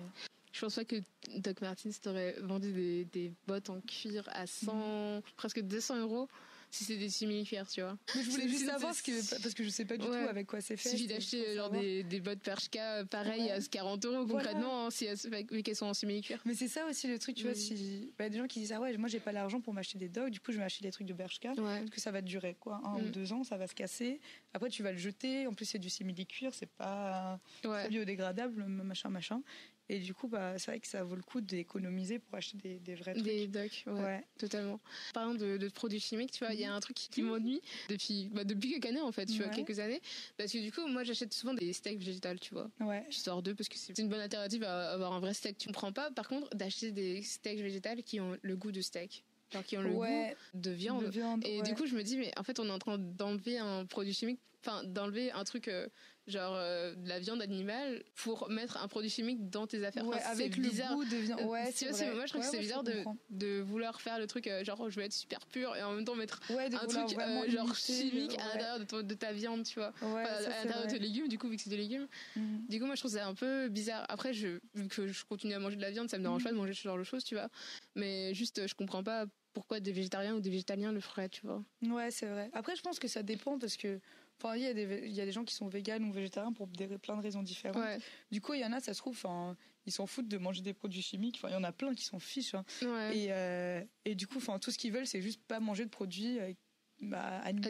[0.50, 0.96] Je pense pas que
[1.36, 6.26] Doc Martens t'aurait vendu des, des bottes en cuir à 100, presque 200 euros
[6.70, 7.96] si c'était des simili-cuirs, tu vois.
[8.14, 10.06] Mais je voulais C'est- juste c'est- savoir ce que, parce que je sais pas du
[10.06, 10.22] Ouais.
[10.22, 10.88] tout avec quoi c'est Il fait.
[10.90, 13.50] suffit c'est- d'acheter pour genre des, des bottes Perchka pareil Ouais.
[13.52, 14.48] à 40 euros Voilà.
[14.50, 15.16] concrètement, hein, si elles,
[15.50, 16.40] vu qu'elles sont en simili-cuir.
[16.44, 17.56] Mais c'est ça aussi le truc, tu vois, Mm.
[17.56, 20.08] si bah, des gens qui disent ah ouais, moi j'ai pas l'argent pour m'acheter des
[20.08, 21.50] dogs, du coup je vais acheter des trucs de Bershka.
[21.52, 21.78] Ouais.
[21.80, 23.06] Parce que ça va durer quoi, un Mm.
[23.06, 24.20] ou deux ans, ça va se casser.
[24.54, 25.46] Après tu vas le jeter.
[25.46, 29.42] En plus c'est du simili cuir, c'est pas c'est biodégradable, machin machin.
[29.90, 32.78] Et du coup bah c'est vrai que ça vaut le coup d'économiser pour acheter des,
[32.78, 33.24] des vrais trucs.
[33.24, 34.24] Des docs, ouais, Ouais.
[34.38, 34.80] totalement.
[35.14, 37.62] Parlant de, de produits chimiques, tu vois, il y a un truc qui, qui m'ennuie
[37.88, 40.00] depuis, bah, depuis quelques années en fait, tu vois, quelques années.
[40.36, 42.70] Parce que du coup, moi j'achète souvent des steaks végétales, tu vois.
[42.80, 43.04] Ouais.
[43.10, 45.56] Je sors d'eux parce que c'est une bonne alternative à avoir un vrai steak.
[45.58, 49.24] Tu comprends pas, par contre, d'acheter des steaks végétales qui ont le goût de steak,
[49.50, 50.36] genre qui ont le Ouais.
[50.52, 51.04] goût de viande.
[51.04, 52.98] De viande, Et du coup, je me dis, mais en fait, on est en train
[52.98, 55.88] d'enlever un produit chimique, enfin, d'enlever un truc, euh,
[56.28, 60.06] genre euh, de la viande animale, pour mettre un produit chimique dans tes affaires.
[60.06, 60.94] Ouais, Enfin, avec c'est le bizarre.
[60.94, 61.40] goût de viande.
[61.48, 64.26] Ouais, c'est moi, je trouve Ouais, que c'est ouais, bizarre de, de vouloir faire le
[64.26, 67.18] truc, euh, genre, je veux être super pur et en même temps mettre un truc
[67.18, 69.92] euh, genre chimique à l'intérieur de, ton- de ta viande, tu vois.
[70.02, 72.06] Ouais, Enfin, ça, à l'intérieur de tes légumes, du coup, vu que c'est des légumes.
[72.36, 72.66] Mhm.
[72.68, 74.04] Du coup, moi, je trouve ça un peu bizarre.
[74.08, 76.48] Après, je, vu que je continue à manger de la viande, ça me dérange Mhm.
[76.48, 77.48] pas de manger ce genre de choses, tu vois.
[77.94, 81.62] Mais juste, je comprends pas pourquoi des végétariens ou des végétaliens le feraient, tu vois.
[81.82, 82.50] Ouais, c'est vrai.
[82.52, 83.98] Après, je pense que ça dépend parce que.
[84.40, 86.52] Enfin, il y, a des il y a des gens qui sont véganes ou végétariens
[86.52, 87.76] pour des, plein de raisons différentes.
[87.82, 87.98] Ouais,
[88.30, 90.62] Du coup, il y en a, ça se trouve, enfin, ils s'en foutent de manger
[90.62, 91.36] des produits chimiques.
[91.38, 92.54] Enfin, il y en a plein qui s'en fichent.
[92.54, 92.64] hein.
[92.82, 93.18] ouais.
[93.18, 95.90] Et, euh, et du coup, enfin, tout ce qu'ils veulent, c'est juste pas manger de
[95.90, 96.56] produits avec,
[97.02, 97.62] bah, anim-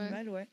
[0.00, 0.48] Animal, ouais.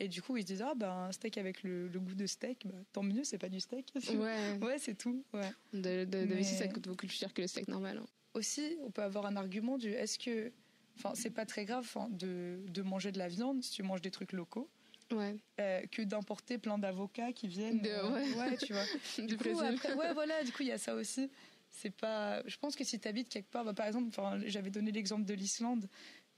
[0.00, 2.26] Et du coup, ils se disent, ah, bah, un steak avec le, le goût de
[2.26, 3.92] steak, bah, tant mieux, c'est pas du steak.
[4.22, 4.56] Ouais.
[4.62, 5.24] Ouais, c'est tout.
[5.32, 5.50] Ouais.
[5.72, 7.98] De, de, de Mais- ici, ça coûte beaucoup plus cher que le steak normal.
[7.98, 8.06] hein.
[8.34, 10.52] Aussi, on peut avoir un argument du est-ce que.
[10.96, 14.10] Enfin, c'est pas très grave de, de manger de la viande si tu manges des
[14.10, 14.68] trucs locaux.
[15.10, 15.36] Ouais.
[15.60, 17.80] euh, que d'importer plein d'avocats qui viennent.
[17.80, 18.56] De- euh, ouais.
[18.58, 18.84] tu vois.
[19.18, 21.30] Du Du coup, après- ouais, voilà, du coup, il y a ça aussi.
[21.70, 22.42] C'est pas.
[22.46, 25.24] Je pense que si tu habites quelque part, bah, par exemple, enfin, j'avais donné l'exemple
[25.24, 25.88] de l'Islande.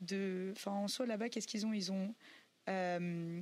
[0.01, 1.73] De, enfin, en soi, là-bas, qu'est-ce qu'ils ont?
[1.73, 2.15] Ils ont
[2.69, 3.41] euh,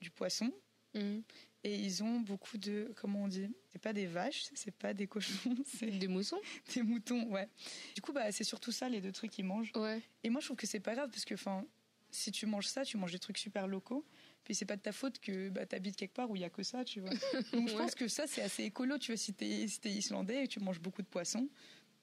[0.00, 0.52] du poisson
[0.94, 1.22] Mhm.
[1.64, 2.92] et ils ont beaucoup de.
[2.96, 3.48] Comment on dit?
[3.72, 6.40] C'est pas des vaches, c'est pas des cochons, c'est Des moussons?
[6.74, 7.48] des moutons, ouais.
[7.94, 9.72] Du coup, bah, c'est surtout ça, les deux trucs qu'ils mangent.
[9.76, 10.00] Ouais.
[10.24, 11.64] Et moi, je trouve que c'est pas grave parce que, enfin,
[12.10, 14.04] si tu manges ça, tu manges des trucs super locaux.
[14.44, 16.50] Puis c'est pas de ta faute que bah, t'habites quelque part où il y a
[16.50, 17.10] que ça, tu vois.
[17.52, 17.82] Donc je Ouais.
[17.82, 19.16] pense que ça, c'est assez écolo, tu vois.
[19.18, 21.48] Si t'es si t'es islandais et tu manges beaucoup de poissons,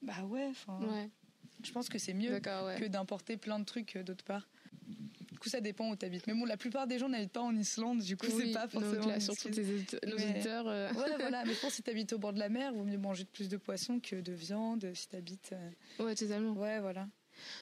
[0.02, 1.10] bah ouais, enfin, Ouais.
[1.62, 2.40] je pense que c'est mieux ouais.
[2.78, 4.48] que d'importer plein de trucs euh, d'autre part.
[5.32, 6.26] Du coup, ça dépend où t'habites.
[6.26, 8.66] Mais bon, la plupart des gens n'habitent pas en Islande, du coup, c'est Oui, pas
[8.66, 8.94] forcément.
[8.94, 10.66] donc là, une surtout nos auditeurs.
[10.68, 11.44] euh, Ouais, voilà.
[11.44, 13.48] Mais je pense que si t'habites au bord de la mer, vaut mieux manger plus
[13.48, 14.90] de poissons que de viande.
[14.94, 15.52] Si t'habites.
[15.52, 15.70] euh,
[16.04, 16.54] Ouais, totalement.
[16.54, 17.08] Ouais, voilà.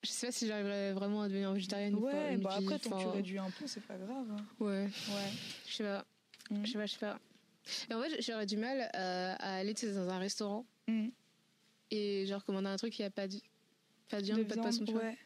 [0.03, 2.13] Je sais pas si j'arriverais vraiment à devenir végétarienne ou pas.
[2.13, 4.27] Ouais, une bah vie, après, tant que tu réduis un peu, c'est pas grave.
[4.31, 4.45] hein.
[4.61, 5.31] Ouais, Ouais.
[5.69, 6.05] je sais pas.
[6.51, 6.65] Mm.
[6.65, 7.19] Je sais pas, je sais pas.
[7.91, 11.09] Et en fait, j'aurais du mal euh, à aller dans un restaurant Mm.
[11.91, 13.37] et genre commander un truc qui a pas de,
[14.09, 15.03] pas de viande, pas de poisson, tu vois.
[15.03, 15.17] ouais.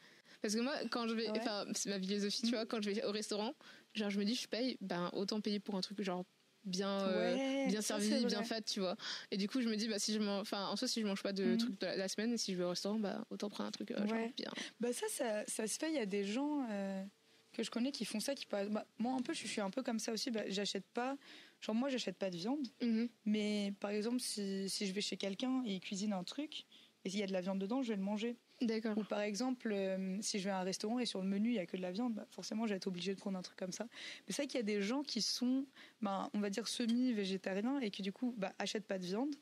[0.43, 1.39] Parce que moi, quand je vais, Ouais?
[1.39, 2.51] enfin, c'est ma philosophie, tu Mm.
[2.55, 3.55] vois, quand je vais au restaurant,
[3.95, 6.25] genre je me dis, je paye, ben autant payer pour un truc genre
[6.65, 8.97] bien, euh, Ouais, bien ça, servi, c'est bien fait, tu vois.
[9.31, 11.07] Et du coup, je me dis, bah si je mange, enfin, en soi, si je
[11.07, 11.57] mange pas de Mm.
[11.57, 13.73] trucs de la, la semaine, et si je vais au restaurant, bah autant prendre un
[13.73, 14.51] truc euh, genre bien.
[14.81, 15.89] Bah ça, ça, ça se fait.
[15.91, 17.05] Il y a des gens euh,
[17.53, 18.65] que je connais qui font ça, qui bah,
[18.99, 20.31] moi un peu, je suis un peu comme ça aussi.
[20.31, 21.17] Bah, j'achète pas.
[21.61, 22.67] Genre moi, j'achète pas de viande.
[22.81, 23.09] Mhm.
[23.25, 26.65] Mais par exemple, si, si je vais chez quelqu'un et il cuisine un truc
[27.05, 28.37] et s'il y a de la viande dedans, je vais le manger.
[28.61, 28.97] D'accord.
[28.99, 31.55] Ou par exemple, euh, si je vais à un restaurant et sur le menu il
[31.55, 33.43] y a que de la viande, bah, forcément, je vais être obligée de prendre un
[33.43, 33.85] truc comme ça.
[33.85, 35.65] Mais c'est vrai qu'il y a des gens qui sont,
[36.03, 39.35] bah, on va dire semi-végétariens et qui du coup, bah, achètent pas de viande.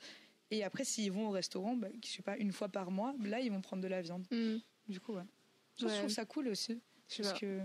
[0.51, 3.41] Et après, s'ils vont au restaurant, bah, je sais pas, une fois par mois, là,
[3.41, 4.27] ils vont prendre de la viande.
[4.31, 4.61] Mhm.
[4.89, 5.25] Du coup, ouais.
[5.79, 6.81] Je trouve ça cool aussi.
[7.09, 7.61] Je Parce que...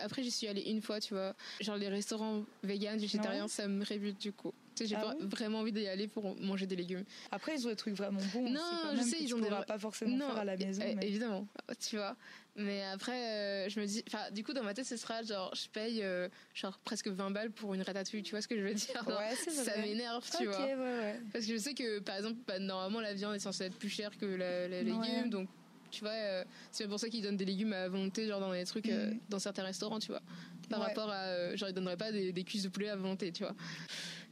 [0.00, 1.34] Après, j'y suis allée une fois, tu vois.
[1.60, 4.52] Genre les restaurants vegan, végétariens, ça me rébute du coup.
[4.86, 7.04] J'ai Ah vraiment envie d'y aller pour manger des légumes.
[7.30, 8.48] Après, ils ont des trucs vraiment bons.
[8.50, 10.36] Non, aussi, quand je même, sais, que ils tu ont des pas forcément non, faire
[10.38, 10.82] à la maison.
[10.86, 11.46] eh, mais- évidemment,
[11.80, 12.16] tu vois.
[12.56, 15.54] Mais après, euh, je me dis, enfin, du coup, dans ma tête, ce sera genre,
[15.54, 18.62] je paye euh, genre presque 20 balles pour une ratatouille, tu vois ce que je
[18.62, 19.02] veux dire?
[19.08, 19.82] Genre, Ouais, c'est Ça vrai.
[19.82, 20.66] m'énerve, tu Ok, vois.
[20.66, 21.20] ouais, ouais.
[21.32, 23.90] Parce que je sais que, par exemple, bah, normalement, la viande est censée être plus
[23.90, 24.84] chère que la, la Ouais.
[24.84, 25.48] légume, donc
[25.90, 28.64] tu vois, euh, c'est pour ça qu'ils donnent des légumes à volonté, genre dans les
[28.66, 29.20] trucs, euh, Mhm.
[29.30, 30.20] dans certains restaurants, tu vois.
[30.68, 30.86] Par Ouais.
[30.88, 33.42] rapport à, euh, genre, ils donneraient pas des, des cuisses de poulet à volonté, tu
[33.42, 33.54] vois.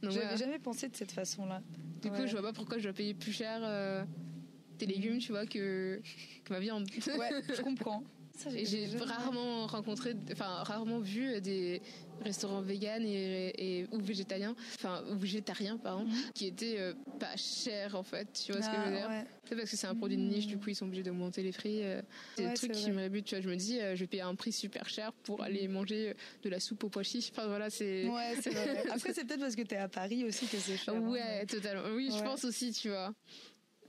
[0.03, 0.35] J'avais voilà.
[0.35, 1.61] jamais pensé de cette façon-là.
[2.01, 4.03] Du coup, je vois pas pourquoi je dois payer plus cher euh,
[4.77, 6.01] des légumes, tu vois, que,
[6.43, 6.87] que ma viande.
[7.17, 8.03] Ouais, je comprends.
[8.63, 11.81] J'ai rarement rencontré, enfin rarement vu des
[12.23, 16.31] restaurants véganes et, et- ou végétariens, enfin végétariens pardon, Mhm.
[16.33, 18.27] qui étaient euh, pas chers en fait.
[18.45, 19.07] Tu vois ce que je veux dire?
[19.09, 19.23] ouais.
[19.49, 20.51] C'est parce que c'est un produit de niche, Mhm.
[20.51, 21.83] du coup ils sont obligés d'augmenter les prix.
[21.83, 22.01] euh.
[22.35, 23.25] c'est Ouais, des trucs qui me rébutent.
[23.25, 25.67] Tu vois, je me dis, euh, je vais payer un prix super cher pour aller
[25.67, 27.29] manger euh, de la soupe aux pois chiches.
[27.31, 28.07] Enfin voilà, c'est.
[28.09, 28.83] Ouais, c'est vrai.
[28.91, 30.95] Après, c'est peut-être parce que t'es à Paris aussi que c'est cher.
[30.95, 30.99] hein.
[31.09, 31.83] Ouais, totalement.
[31.95, 33.13] Oui, je pense aussi, tu vois.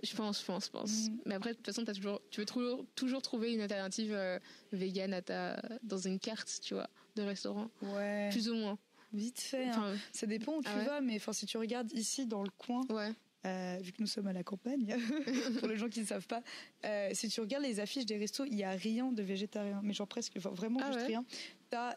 [0.03, 1.09] Je pense, je pense, je pense.
[1.09, 1.19] Mhm.
[1.27, 4.39] Mais après, de toute façon, as toujours, tu veux toujours, toujours trouver une alternative euh,
[4.73, 7.69] vegan à ta, dans une carte, tu vois, de restaurant.
[7.83, 8.29] Ouais.
[8.31, 8.79] Plus ou moins.
[9.13, 9.69] Vite fait.
[9.69, 9.97] hein.
[10.13, 12.51] Ça dépend où tu Ah ouais vas, mais enfin, si tu regardes ici dans le
[12.59, 13.11] coin, ouais.
[13.47, 14.95] euh, vu que nous sommes à la campagne,
[15.59, 16.43] pour les gens qui ne savent pas,
[16.85, 19.95] euh, si tu regardes les affiches des restos, il n'y a rien de végétarien, mais
[19.95, 21.25] genre presque, enfin, vraiment Ah juste ouais rien.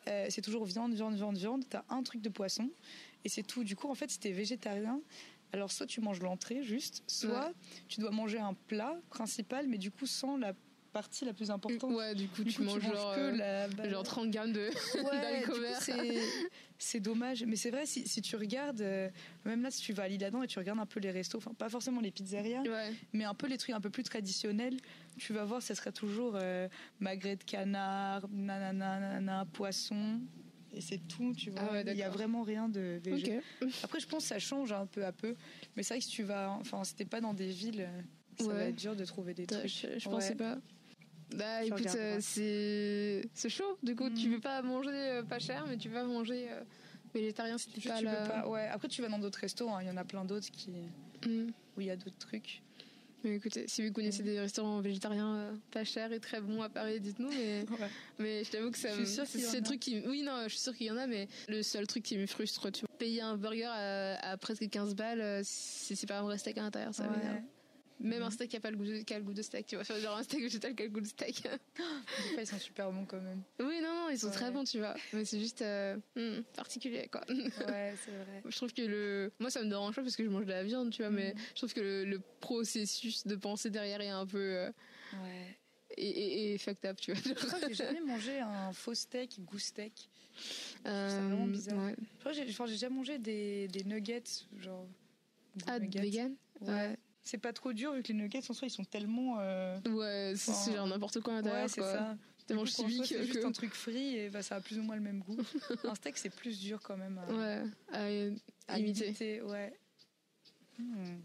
[0.07, 1.65] Euh, c'est toujours viande, viande, viande, viande.
[1.69, 2.69] T'as un truc de poisson
[3.25, 3.63] et c'est tout.
[3.63, 4.99] Du coup, en fait, si t'es végétarien,
[5.53, 7.53] alors soit tu manges l'entrée juste, soit Ouais.
[7.87, 10.53] tu dois manger un plat principal, mais du coup sans la
[10.93, 11.93] partie la plus importante.
[11.93, 14.51] Ouais, du coup, Du tu coup, manges genre, que euh, la bah, genre 30 grammes
[14.51, 14.69] de.
[15.01, 15.43] Ouais,
[16.77, 17.45] c'est- dommage.
[17.45, 19.09] Mais c'est vrai, si, si tu regardes, euh,
[19.45, 21.53] même là, si tu vas à l'Île-Adam et tu regardes un peu les restos, enfin,
[21.53, 22.91] pas forcément les pizzerias, Ouais.
[23.13, 24.75] mais un peu les trucs un peu plus traditionnels,
[25.17, 26.67] tu vas voir, ça serait toujours euh,
[26.99, 30.19] magret de canard, nanana, nanana, poisson.
[30.73, 31.61] Et c'est tout, tu vois.
[31.63, 33.39] Ah ouais, Il y a vraiment rien de végé.
[33.61, 33.69] Ok.
[33.83, 35.35] Après, je pense que ça change un peu à peu.
[35.75, 37.89] Mais c'est vrai que si tu vas, enfin, t'es pas dans des villes,
[38.39, 38.53] ça Ouais.
[38.53, 39.67] va être dur de trouver des trucs.
[39.67, 40.57] Je, je pensais pas.
[41.35, 43.77] Bah Tu écoute, euh, c'est c'est chaud.
[43.83, 44.31] Du coup, tu Mm.
[44.33, 46.61] veux pas manger euh, pas cher, mais tu vas manger euh,
[47.13, 48.67] végétarien si Juste, pas tu veux pas- Ouais.
[48.67, 49.69] Après, tu vas dans d'autres restos.
[49.69, 49.79] hein.
[49.81, 50.71] Il y en a plein d'autres qui
[51.25, 51.51] Mm.
[51.77, 52.61] où il y a d'autres trucs.
[53.23, 54.25] Mais écoutez, si vous connaissez Mm.
[54.25, 57.29] des restaurants végétariens euh, pas chers et très bons à Paris, dites-nous.
[57.29, 57.65] Mais,
[58.19, 59.61] mais je t'avoue que ça Je me- suis sûre qu'il y en a.
[59.61, 60.01] truc qui.
[60.07, 62.25] Oui, non, je suis sûre qu'il y en a, mais le seul truc qui me
[62.25, 62.89] frustre, tu vois.
[62.97, 66.57] Payer un burger à, à presque 15 balles, euh, si c'est pas un vrai steak
[66.57, 67.17] à l'intérieur, ça Ouais.
[67.17, 67.41] m'énerve.
[68.01, 68.25] Même Mhm.
[68.25, 69.75] un steak qui a pas le goût de, qui a le goût de steak, tu
[69.75, 69.81] vois.
[69.83, 71.43] Enfin, genre un steak végétal qui a le goût de steak.
[71.77, 73.41] Des fois, ils sont super bons quand même.
[73.59, 74.95] oui, non, non, ils sont très bons, tu vois.
[75.13, 77.21] Mais c'est juste euh, hmm, particulier, quoi.
[77.29, 78.41] Ouais, c'est vrai.
[78.45, 79.31] Je trouve que le.
[79.39, 81.33] Moi, ça me dérange pas parce que je mange de la viande, tu vois, mais
[81.33, 81.39] Mhm.
[81.49, 84.37] je trouve que le, le processus de penser derrière est un peu.
[84.39, 84.71] euh,
[85.13, 85.57] Ouais.
[85.97, 87.21] et, et, et fucked up, tu vois.
[87.23, 90.09] Je crois que j'ai jamais mangé un faux steak, goût steak.
[90.87, 91.77] Euh, vraiment bizarre.
[91.85, 91.95] ouais.
[92.15, 94.23] Je crois que j'ai enfin, j'ai déjà mangé des, des nuggets,
[94.57, 94.87] genre.
[95.67, 95.99] Ah, nuggets.
[96.01, 96.35] vegan?
[96.61, 96.97] Ouais.
[97.23, 99.39] C'est pas trop dur vu que les nuggets en soi ils sont tellement.
[99.39, 101.93] euh, Ouais, c'est Enfin, genre n'importe quoi à l'intérieur, Ouais, c'est quoi.
[101.93, 102.17] ça.
[102.47, 103.45] Tellement coup, soi, chimique C'est juste que.
[103.45, 105.37] un truc frit et bah, ça a plus ou moins le même goût.
[105.83, 107.63] un steak c'est plus dur quand même à, Ouais,
[108.67, 109.07] à, à imiter.
[109.07, 109.73] imiter, Ouais.
[110.79, 111.19] Hmm,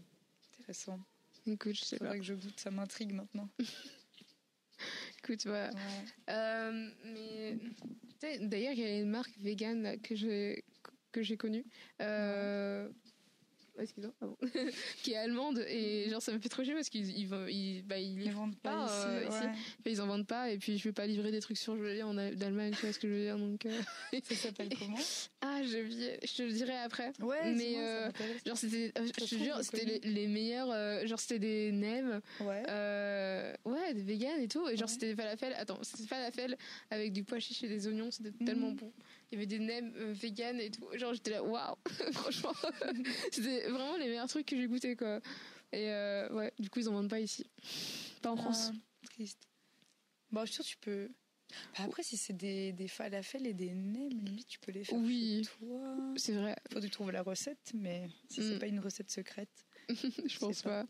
[0.59, 0.99] Intéressant.
[1.47, 2.15] Écoute, je sais pas.
[2.17, 3.49] Que je goûte, ça m'intrigue maintenant.
[5.23, 5.71] Écoute, voilà.
[5.71, 6.05] Ouais.
[6.29, 7.57] Euh, mais
[8.47, 10.63] d'ailleurs, il y a une marque vegan que j'ai
[11.11, 11.65] que j'ai connue.
[12.01, 12.87] Euh,
[13.79, 14.37] Excuse-moi, ah bon.
[15.03, 17.97] qui est allemande et genre ça me fait trop chier parce qu'ils ils, ils, bah,
[17.99, 18.93] ils Ils vendent pas pas, ici.
[19.07, 19.45] euh, ici.
[19.47, 19.51] ouais.
[19.83, 22.17] pas, ils en vendent pas et puis je vais pas livrer des trucs surgelés en
[22.17, 23.81] Al- d'Allemagne tu vois ce que je veux dire donc euh,
[24.23, 24.97] Ça s'appelle comment?
[25.41, 28.09] Ah oublié je te le dirai après Ouais, Mais, euh,
[28.45, 31.71] genre c'était euh, je te jure je c'était les, les meilleurs euh, genre c'était des
[31.71, 32.63] nems Ouais.
[32.69, 34.93] euh, ouais des vegan et tout et genre Ouais.
[34.93, 36.57] c'était des falafel attends c'était des falafel
[36.89, 38.75] avec du pois chiche et des oignons c'était tellement Mhm.
[38.77, 38.91] bon
[39.31, 41.75] il y avait des nems euh, vegan et tout genre j'étais là waouh
[42.13, 42.53] franchement
[43.31, 45.19] c'était vraiment les meilleurs trucs que j'ai goûté quoi
[45.73, 47.49] et euh, ouais du coup ils en vendent pas ici
[48.21, 49.47] pas en France Ah, triste.
[50.31, 51.09] Bon, je suis sûre que tu peux.
[51.77, 54.97] Bah, après, si c'est des, des falafels et des nems, limite, tu peux les faire
[54.99, 55.47] Oui.
[56.17, 58.59] c'est vrai Faut que tu trouves la recette, mais si c'est Mm.
[58.59, 59.49] pas une recette secrète.
[59.89, 60.85] je pense pas.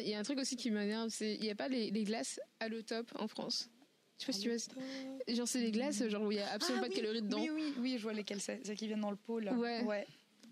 [0.00, 2.04] Il y a un truc aussi qui m'énerve, c'est il n'y a pas les, les
[2.04, 3.68] glaces à l'eau top en France?
[4.18, 4.48] Je sais pas si tu
[4.78, 5.34] vois.
[5.34, 7.22] Genre c'est des glaces genre où il y a absolument Ah pas de oui, calories
[7.22, 7.40] dedans.
[7.40, 8.64] Oui, oui, oui, je vois lesquelles c'est.
[8.64, 9.52] Celles qui viennent dans le pot, là.
[9.54, 9.82] Ouais.
[9.82, 10.06] ouais.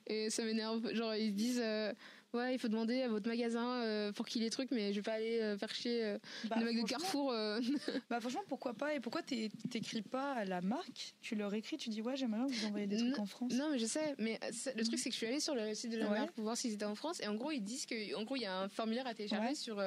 [0.06, 0.92] Et ça m'énerve.
[0.94, 1.92] Genre ils se disent euh,
[2.34, 5.02] ouais il faut demander à votre magasin euh, pour qu'il ait trucs mais je vais
[5.02, 6.16] pas aller euh, faire chier
[6.48, 7.32] Bah, le mec de Carrefour.
[8.10, 11.76] Bah, franchement, pourquoi pas Et pourquoi t'é- t'écris pas à la marque Tu leur écris,
[11.76, 13.52] tu dis, ouais, j'aimerais bien vous envoyez des trucs en France.
[13.52, 14.40] non mais je sais mais
[14.74, 16.18] le truc c'est que je suis allée sur le site de la Ouais.
[16.18, 18.34] marque pour voir s'ils étaient en France et en gros ils disent que en gros
[18.34, 19.54] il y a un formulaire à télécharger Ouais.
[19.54, 19.80] sur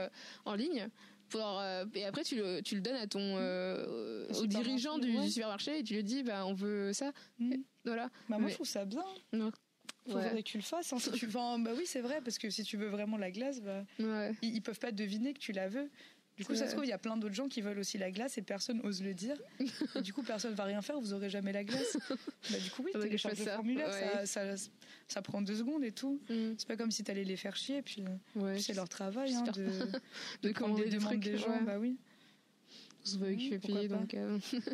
[0.45, 0.87] en ligne.
[1.29, 5.11] Pour, euh, et après tu le, tu le donnes à ton euh, Au dirigeant du,
[5.27, 5.79] supermarché, ouais.
[5.79, 7.55] et tu lui dis bah on veut ça Mm.
[7.83, 9.03] voilà Bah, moi, Mais- je trouve ça bien.
[9.33, 9.51] Non.
[10.07, 10.93] faudrait que tu le fasses.
[10.93, 11.25] hein, si tu...
[11.33, 14.33] bah oui, c'est vrai, parce que si tu veux vraiment la glace, bah, Ouais.
[14.43, 15.89] ils, ils peuvent pas deviner que tu la veux.
[16.37, 18.11] Du coup, ça se trouve, il y a plein d'autres gens qui veulent aussi la
[18.11, 19.37] glace et personne ose le dire.
[19.95, 21.97] Et du coup, personne va rien faire, vous aurez jamais la glace.
[22.51, 24.25] Bah, du coup, oui, télécharge le ça, formulaire, ouais.
[24.25, 24.69] ça, ça,
[25.07, 26.19] ça prend deux secondes et tout.
[26.29, 26.53] Mm.
[26.57, 28.03] C'est pas comme si t'allais les faire chier, puis
[28.35, 28.59] Ouais.
[28.59, 29.63] c'est leur travail hein, de,
[30.41, 31.23] de prendre commander des des demandes trucs.
[31.23, 31.49] des gens.
[31.49, 31.61] ouais.
[31.65, 31.95] Bah oui.
[33.03, 33.95] On se voit pourquoi payer, pas.
[33.95, 34.13] donc.
[34.13, 34.37] euh,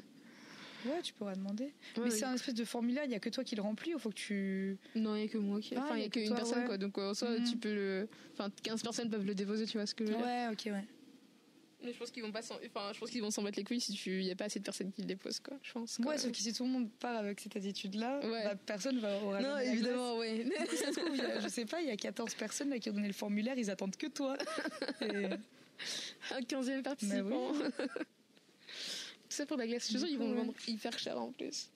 [0.85, 1.65] Ouais, tu pourras demander.
[1.65, 3.91] ouais, Mais c'est un espèce de formulaire, il y a que toi qui le remplis,
[3.95, 4.77] il faut que tu.
[4.95, 5.75] Non, il n'y a que moi qui.
[5.75, 6.65] Ah, Enfin, il n'y a qu'une personne, ouais.
[6.65, 6.77] quoi.
[6.79, 8.07] Donc, en soi, tu peux le.
[8.33, 10.25] Enfin, 15 personnes peuvent le déposer, tu vois ce que je veux dire.
[10.25, 10.83] Ouais, ok, ouais.
[11.83, 12.55] Mais je pense qu'ils vont pas s'en.
[12.65, 14.21] Enfin, je pense qu'ils vont s'en battre les couilles si tu.
[14.23, 15.57] N'y a pas assez de personnes qui le déposent, quoi.
[15.63, 15.97] Je pense.
[15.99, 18.43] Ouais, sauf que si tout le monde part avec cette attitude-là, Ouais.
[18.43, 21.81] bah, personne va aura Non, évidemment, coup, ça se trouve, y a- je sais pas,
[21.81, 24.37] il y a 14 personnes là, qui ont donné le formulaire, ils attendent que toi.
[25.01, 25.29] Et-
[26.35, 27.53] Un 15e participant.
[29.31, 29.83] Tout ça pour la glace.
[29.83, 31.69] Je suis sûre qu'ils vont le vendre hyper cher en plus.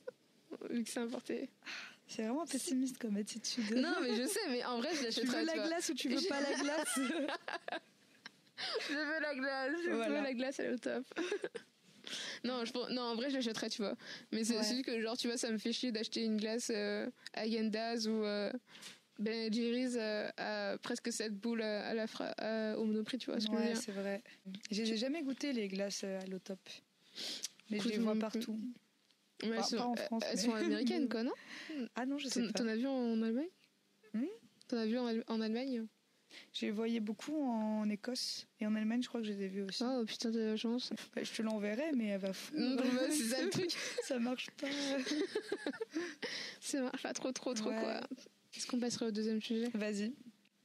[0.70, 1.50] Vu que c'est importé.
[2.08, 3.72] C'est vraiment pessimiste comme attitude.
[3.76, 5.39] Non, mais je sais, mais en vrai, je tu l'achèterais.
[5.39, 7.00] veux la tu glace ou tu veux pas la glace?
[8.89, 10.08] Je veux la glace, je Voilà.
[10.18, 11.06] veux la glace, elle est au top.
[12.44, 13.96] non, je non, en vrai, je l'achèterais, tu vois.
[14.32, 14.63] Mais c'est Ouais.
[14.63, 18.24] juste que, genre, tu vois, ça me fait chier d'acheter une glace euh, Häagen-Dazs ou
[18.24, 18.52] euh,
[19.20, 23.30] Ben Jerry's euh, à presque 7 boules à, à la fra- à- au monoprix, tu
[23.32, 24.22] vois ce Ouais, c'est vrai.
[24.72, 26.60] J'ai jamais goûté les glaces euh, à l'eau-top.
[27.70, 28.60] Mais Écoute, je les vois partout.
[29.44, 31.34] Mais elles sont, pas en France, elles mais- sont américaines, quoi, non?
[31.96, 32.72] Ah non, je sais T'en pas.
[32.72, 33.50] as vu en Allemagne?
[34.13, 34.26] Hmm?
[34.68, 35.86] T'en as vu en, Al- en Allemagne?
[36.54, 39.48] Je les voyais beaucoup en Écosse et en Allemagne, je crois que je les ai
[39.48, 39.84] vus aussi.
[39.86, 40.91] Oh putain, de la chance.
[41.15, 42.54] Bah, je te l'enverrai, mais elle va fou.
[42.58, 43.71] Non, bah, c'est ça le truc.
[44.04, 44.67] ça marche pas.
[46.62, 47.80] Ça marche pas trop, trop, trop, Ouais.
[47.80, 48.02] quoi.
[48.56, 49.69] Est-ce qu'on passerait au deuxième sujet?
[49.74, 50.13] Vas-y.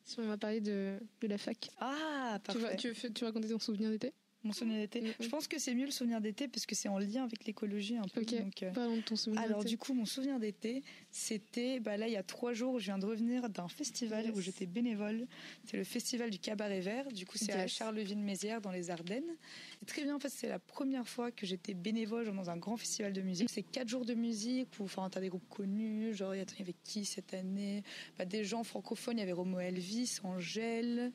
[0.04, 1.68] Si on va parler de, de la fac.
[1.78, 2.76] Ah, Tu vas, parfait.
[2.76, 4.12] tu, veux, tu vas raconter ton souvenir d'été?
[4.42, 5.02] Mon souvenir d'été.
[5.02, 5.12] Mhm.
[5.20, 7.96] Je pense que c'est mieux le souvenir d'été parce que c'est en lien avec l'écologie
[7.98, 8.22] un peu.
[8.22, 8.34] Ok.
[8.38, 12.06] donc, euh, Parlons de ton souvenir Alors du coup, mon souvenir d'été, c'était bah là
[12.08, 14.34] il y a trois jours, je viens de revenir d'un festival Yes.
[14.34, 15.26] où j'étais bénévole.
[15.66, 17.08] C'est le festival du cabaret vert.
[17.12, 17.66] Du coup, c'est à.
[17.66, 19.36] Charleville-Mézières dans les Ardennes.
[19.80, 20.16] C'est très bien.
[20.16, 23.20] En fait, c'est la première fois que j'étais bénévole genre, dans un grand festival de
[23.20, 23.48] musique.
[23.50, 26.14] C'est quatre jours de musique où enfin t'as des groupes connus.
[26.14, 27.82] Genre il y a- il y avait qui cette année?
[28.18, 29.18] Bah, Des gens francophones.
[29.18, 31.12] Il y avait Romo Elvis, Angèle.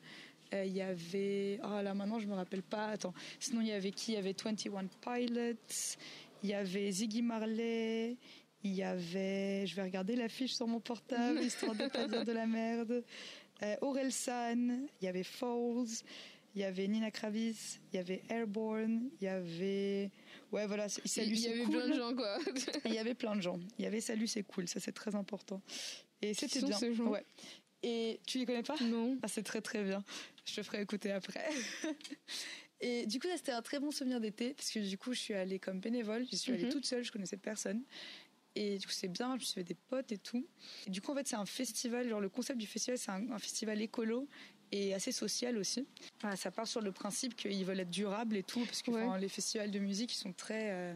[0.54, 1.58] Euh, Il y avait.
[1.62, 2.88] Ah là maintenant je me rappelle pas.
[2.88, 3.14] Attends.
[3.40, 5.96] Sinon il y avait qui Il y avait 21 Pilots.
[6.42, 8.16] Il y avait Ziggy Marley.
[8.62, 9.66] Il y avait.
[9.66, 13.04] Je vais regarder l'affiche sur mon portable histoire de pas dire de la merde.
[13.62, 14.86] Euh, Aurel San.
[15.00, 15.86] Il y avait Falls.
[16.54, 17.78] Il y avait Nina Kravis.
[17.92, 19.10] Il y avait Airborne.
[19.20, 20.10] Il y avait.
[20.52, 20.88] Ouais voilà.
[20.88, 22.38] c'est- il y avait plein de gens, quoi.
[22.86, 23.58] Il y avait plein de gens.
[23.78, 24.66] Il y avait Salut c'est cool.
[24.68, 25.60] Ça c'est très important.
[26.22, 26.78] Et c'était bien.
[27.10, 27.24] Ouais.
[27.82, 28.76] Et tu les connais pas?
[28.80, 29.18] Non.
[29.22, 30.02] ah, c'est très très bien.
[30.44, 31.48] Je te ferai écouter après.
[32.80, 35.20] Et du coup, là, c'était un très bon souvenir d'été, parce que du coup, je
[35.20, 36.72] suis allée comme bénévole, j'y suis allée Mhm.
[36.72, 37.82] toute seule, je connaissais personne.
[38.54, 40.46] Et du coup, c'est bien, je me suis fait des potes et tout.
[40.86, 43.30] Et du coup, en fait, c'est un festival, genre le concept du festival, c'est un,
[43.30, 44.28] un festival écolo
[44.72, 45.86] et assez social aussi.
[46.20, 49.02] Voilà, ça part sur le principe qu'ils veulent être durables et tout, parce que Ouais.
[49.04, 50.70] enfin, les festivals de musique, ils sont très.
[50.72, 50.94] euh,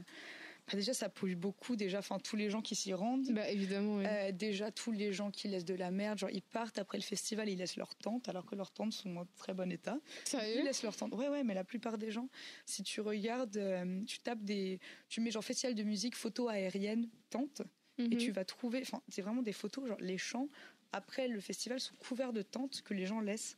[0.70, 3.32] bah, déjà, ça pollue beaucoup, déjà, enfin, tous les gens qui s'y rendent.
[3.32, 4.04] Bah évidemment, oui.
[4.06, 7.02] Euh, déjà, tous les gens qui laissent de la merde, genre ils partent après le
[7.04, 9.98] festival, ils laissent leurs tentes, alors que leurs tentes sont en très bon état.
[10.24, 11.14] Ils Sérieux laissent leurs tentes.
[11.14, 12.28] Ouais, ouais, mais la plupart des gens,
[12.64, 14.80] si tu regardes, euh, tu tapes des.
[15.08, 17.62] Tu mets genre festival de musique, photo aérienne, tente,
[17.98, 18.16] et Mhm.
[18.18, 18.80] tu vas trouver.
[18.82, 20.48] Enfin, c'est vraiment des photos, genre les champs,
[20.92, 23.56] après le festival, sont couverts de tentes que les gens laissent.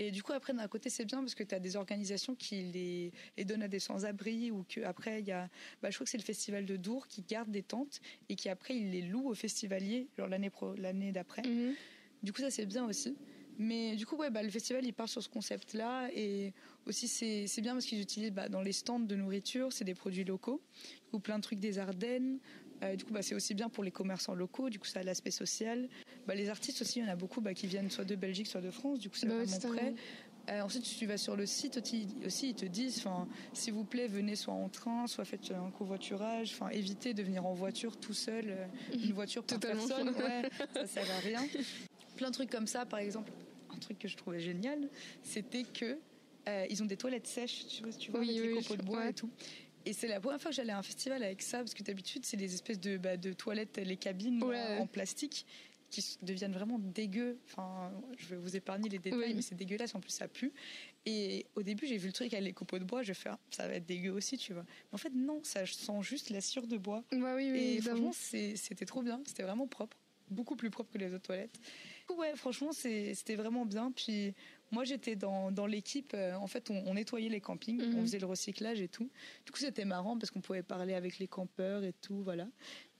[0.00, 2.62] Et du coup, après, d'un côté, c'est bien parce que tu as des organisations qui
[2.62, 5.48] les, les donnent à des sans-abri ou que après il y a.
[5.82, 8.48] Bah, je crois que c'est le festival de Dour qui garde des tentes et qui
[8.48, 11.42] après, il les loue aux festivaliers, l'année pro- l'année d'après.
[11.42, 11.74] Mhm.
[12.22, 13.16] Du coup, ça, c'est bien aussi.
[13.60, 16.08] Mais du coup, ouais, bah, le festival, il part sur ce concept-là.
[16.14, 16.52] Et
[16.86, 19.94] aussi, c'est c'est bien parce qu'ils utilisent bah, dans les stands de nourriture, c'est des
[19.96, 20.60] produits locaux.
[21.12, 22.38] Ou plein de trucs des Ardennes.
[22.82, 24.70] Euh, du coup, bah, c'est aussi bien pour les commerçants locaux.
[24.70, 25.88] Du coup, ça a l'aspect social.
[26.26, 28.46] Bah, les artistes aussi, il y en a beaucoup bah, qui viennent soit de Belgique,
[28.46, 28.98] soit de France.
[29.00, 29.94] Du coup, c'est Bah vraiment prêt.
[30.50, 33.04] Euh, ensuite, si tu vas sur le site aussi, aussi ils te disent,
[33.52, 36.52] s'il vous plaît, venez soit en train, soit faites un covoiturage.
[36.54, 39.86] Enfin, évitez de venir en voiture tout seul, euh, une voiture par Totalement.
[39.86, 40.08] personne.
[40.10, 41.44] Ouais, ça sert à rien.
[42.16, 43.30] Plein de trucs comme ça, par exemple.
[43.74, 44.88] Un truc que je trouvais génial,
[45.22, 45.98] c'était que
[46.48, 48.76] euh, ils ont des toilettes sèches, tu vois, tu vois Oui, avec oui, les copeaux
[48.76, 49.10] de bois ouais.
[49.10, 49.28] et tout.
[49.88, 52.26] Et c'est la première fois que j'allais à un festival avec ça, parce que d'habitude,
[52.26, 54.56] c'est des espèces de, bah, de toilettes, les cabines Ouais.
[54.58, 55.46] euh, en plastique,
[55.90, 57.38] qui deviennent vraiment dégueu.
[57.46, 59.34] Enfin, je vais vous épargner les détails, Oui.
[59.34, 60.52] mais c'est dégueulasse, en plus ça pue.
[61.06, 63.38] Et au début, j'ai vu le truc avec les copeaux de bois, je vais faire,
[63.50, 64.64] ça va être dégueu aussi, tu vois.
[64.64, 67.02] Mais en fait, non, ça sent juste la cire de bois.
[67.12, 69.22] Bah oui, oui, Et franchement, c'était trop bien.
[69.24, 69.96] C'était vraiment propre.
[70.30, 71.58] Beaucoup plus propre que les autres toilettes.
[72.14, 73.90] Ouais, franchement, c'était vraiment bien.
[73.92, 74.34] Puis
[74.70, 76.12] moi, j'étais dans, dans l'équipe.
[76.14, 77.98] euh, en fait, on, on nettoyait les campings, Mhm.
[77.98, 79.10] on faisait le recyclage et tout.
[79.46, 82.22] Du coup, c'était marrant parce qu'on pouvait parler avec les campeurs et tout.
[82.22, 82.48] Voilà.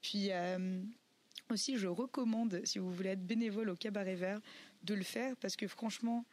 [0.02, 0.28] Puis.
[0.32, 0.80] euh,
[1.50, 4.38] Aussi, je recommande, si vous voulez être bénévole au Cabaret Vert,
[4.82, 6.26] de le faire parce que franchement,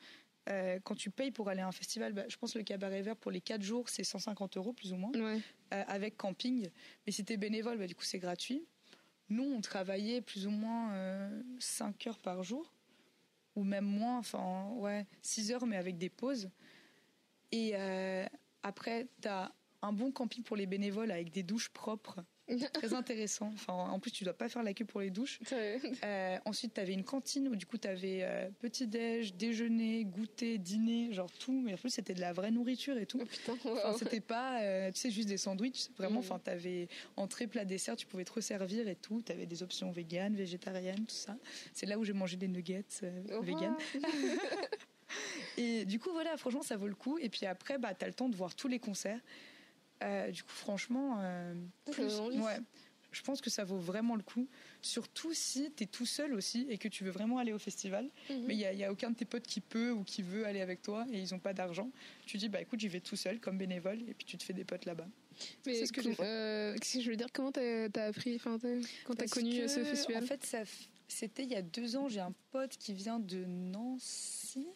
[0.49, 3.01] euh, quand tu payes pour aller à un festival, bah, je pense que le Cabaret
[3.01, 5.39] Vert pour les 4 jours, c'est 150 euros plus ou moins, Ouais.
[5.73, 6.67] euh, avec camping.
[7.05, 8.65] Mais si t'es bénévole, bah, du coup, c'est gratuit.
[9.29, 12.73] Nous, on travaillait plus ou moins 5 heures par jour,
[13.55, 16.49] ou même moins, enfin, ouais, 6 heures, mais avec des pauses.
[17.51, 18.25] Et euh,
[18.63, 22.23] après, t'as un bon camping pour les bénévoles avec des douches propres.
[22.73, 23.49] Très intéressant.
[23.53, 25.39] Enfin, en plus, tu dois pas faire la queue pour les douches.
[26.03, 31.11] Euh, ensuite, tu avais une cantine où du coup, tu avais petit-déj, déjeuner, goûter, dîner,
[31.13, 31.59] genre tout.
[31.61, 33.19] Mais en plus, c'était de la vraie nourriture et tout.
[33.21, 33.97] Oh putain, Enfin, wow.
[33.97, 35.89] c'était pas, euh, tu sais, juste des sandwichs.
[35.97, 36.25] Vraiment, Mm.
[36.25, 39.21] enfin, t'avais entrée, plat, dessert, tu pouvais te resservir et tout.
[39.21, 41.35] T'avais des options véganes, végétariennes, tout ça.
[41.73, 43.75] C'est là où j'ai mangé des nuggets euh, Oh, véganes.
[43.95, 44.01] wow.
[45.57, 47.17] Et du coup, voilà, franchement, ça vaut le coup.
[47.19, 49.19] Et puis après, bah, t'as le temps de voir tous les concerts.
[50.03, 51.53] Euh, du coup, franchement, euh,
[51.91, 52.59] plus- ouais,
[53.11, 54.47] je pense que ça vaut vraiment le coup.
[54.81, 58.09] Surtout si t'es tout seul aussi et que tu veux vraiment aller au festival.
[58.29, 58.43] Mhm.
[58.45, 60.21] Mais il n'y a, il y a aucun de tes potes qui peut ou qui
[60.21, 61.89] veut aller avec toi et ils n'ont pas d'argent.
[62.25, 64.53] Tu dis, bah écoute, j'y vais tout seul comme bénévole et puis tu te fais
[64.53, 65.07] des potes là-bas.
[65.65, 67.27] Mais c'est ce que j'ai euh, je veux dire?
[67.33, 68.57] Comment t'as as appris, enfin,
[69.05, 70.23] quand t'as connu que, ce festival?
[70.23, 70.63] En fait, ça
[71.07, 72.09] c'était il y a deux ans.
[72.09, 74.67] J'ai un pote qui vient de Nancy.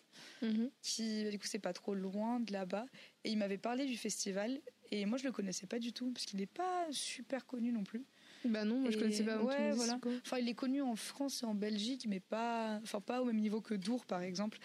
[0.42, 0.70] Mhm.
[0.82, 2.86] qui du coup c'est pas trop loin de là-bas
[3.26, 6.26] et il m'avait parlé du festival et moi je le connaissais pas du tout parce
[6.26, 8.04] qu'il n'est pas super connu non plus.
[8.46, 9.44] Bah non, moi je Et connaissais pas.
[9.44, 10.00] ouais, voilà.
[10.26, 13.40] Enfin il est connu en France et en Belgique mais pas enfin pas au même
[13.40, 14.58] niveau que Dour par exemple.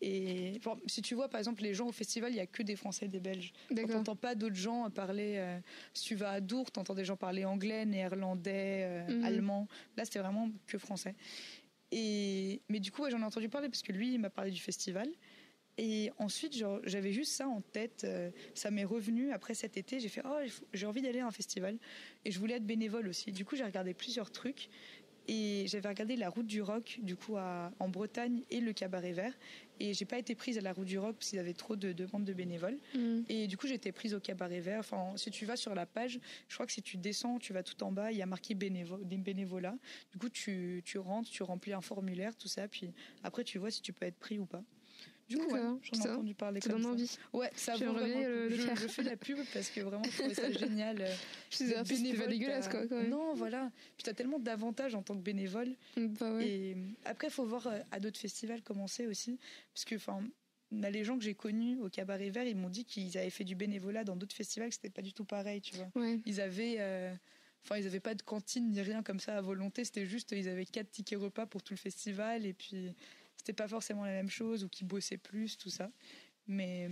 [0.00, 2.62] Et enfin, si tu vois par exemple les gens au festival il y a que
[2.62, 3.52] des Français et des Belges.
[3.70, 3.96] On D'accord.
[3.96, 5.34] t'entend pas d'autres gens parler.
[5.38, 5.58] euh,
[5.92, 9.24] si tu vas à Dour t'entends des gens parler anglais, néerlandais, euh, Mhm.
[9.24, 9.68] allemand.
[9.96, 11.14] Là c'était vraiment que français.
[11.90, 14.50] Et mais du coup ouais, j'en ai entendu parler parce que lui il m'a parlé
[14.50, 15.08] du festival.
[15.78, 18.02] Et ensuite, j'avais juste ça en tête.
[18.04, 20.00] euh, ça m'est revenu après cet été.
[20.00, 20.38] J'ai fait, oh,
[20.72, 21.78] j'ai envie d'aller à un festival.
[22.24, 23.30] Et je voulais être bénévole aussi.
[23.30, 24.68] Du coup, j'ai regardé plusieurs trucs.
[25.30, 29.12] Et j'avais regardé la route du rock, du coup, à- en Bretagne et le cabaret
[29.12, 29.36] vert.
[29.78, 31.76] Et j'ai pas été prise à la route du rock parce qu'il y avait trop
[31.76, 32.78] de demandes de bénévoles.
[32.94, 33.26] Mhm.
[33.28, 34.80] Et du coup, j'étais prise au cabaret vert.
[34.80, 37.62] Enfin, si tu vas sur la page, je crois que si tu descends, tu vas
[37.62, 39.76] tout en bas, il y a marqué bénévo des bénévolats.
[40.12, 42.66] Du coup, tu, tu rentres, tu remplis un formulaire, tout ça.
[42.66, 42.90] Puis
[43.22, 44.64] après, tu vois si tu peux être pris ou pas.
[45.28, 47.18] Du coup, ouais, j'en ai entendu parler Ça comme donne envie.
[47.32, 48.76] Ouais, ça vaut vraiment le je, faire.
[48.76, 51.00] je fais de la pub parce que vraiment, je trouvais ça génial.
[51.02, 51.14] euh,
[51.50, 53.10] Je suis c'était pas bénévole, dégueulasse quoi quand même.
[53.10, 53.70] Non, voilà.
[53.96, 55.74] Puis t'as tellement d'avantages en tant que bénévole.
[55.96, 56.48] Bah ouais.
[56.48, 59.38] Et après, il faut voir euh, à d'autres festivals comment c'est aussi.
[59.74, 60.20] Parce que, enfin,
[60.72, 63.54] les gens que j'ai connus au Cabaret Vert, ils m'ont dit qu'ils avaient fait du
[63.54, 65.90] bénévolat dans d'autres festivals, que c'était pas du tout pareil, tu vois.
[65.94, 66.18] Ouais.
[66.24, 66.76] Ils avaient.
[66.78, 67.14] euh,
[67.64, 69.84] Enfin, ils n'avaient pas de cantine ni rien comme ça à volonté.
[69.84, 72.46] C'était juste, ils avaient quatre tickets repas pour tout le festival.
[72.46, 72.94] Et puis,
[73.38, 75.90] c'était pas forcément la même chose ou qu'ils bossaient plus, tout ça.
[76.46, 76.90] Mais,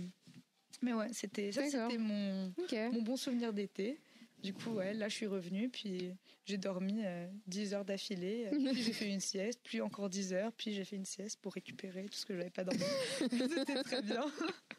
[0.81, 2.51] mais ouais, c'était ça, c'était mon,
[2.91, 3.99] mon bon souvenir d'été.
[4.43, 6.13] Du coup, ouais, là, je suis revenue, puis
[6.45, 8.47] j'ai dormi euh, 10 heures d'affilée.
[8.53, 11.39] euh, Puis j'ai fait une sieste, puis encore 10 heures, puis j'ai fait une sieste
[11.41, 12.79] pour récupérer tout ce que j'avais pas dormi.
[13.19, 14.25] C'était très bien.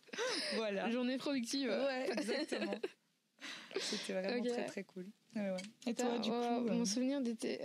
[0.54, 0.90] voilà.
[0.90, 1.68] Journée productive.
[1.70, 2.76] Ouais, exactement.
[3.80, 5.06] C'était vraiment très très cool.
[5.34, 5.56] Ouais, ouais.
[5.86, 7.58] Et toi, du oh, coup mon euh, souvenir d'été.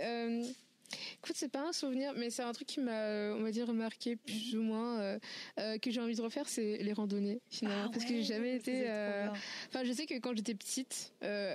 [1.22, 3.66] Écoute, c'est pas un souvenir, mais c'est un truc qui m'a, euh, on va dire,
[3.66, 5.18] remarqué plus ou moins, euh,
[5.58, 7.84] euh, que j'ai envie de refaire, c'est les randonnées, finalement.
[7.86, 8.84] ah parce que j'ai jamais été.
[8.88, 9.28] euh.
[9.68, 11.12] Enfin, je sais que quand j'étais petite,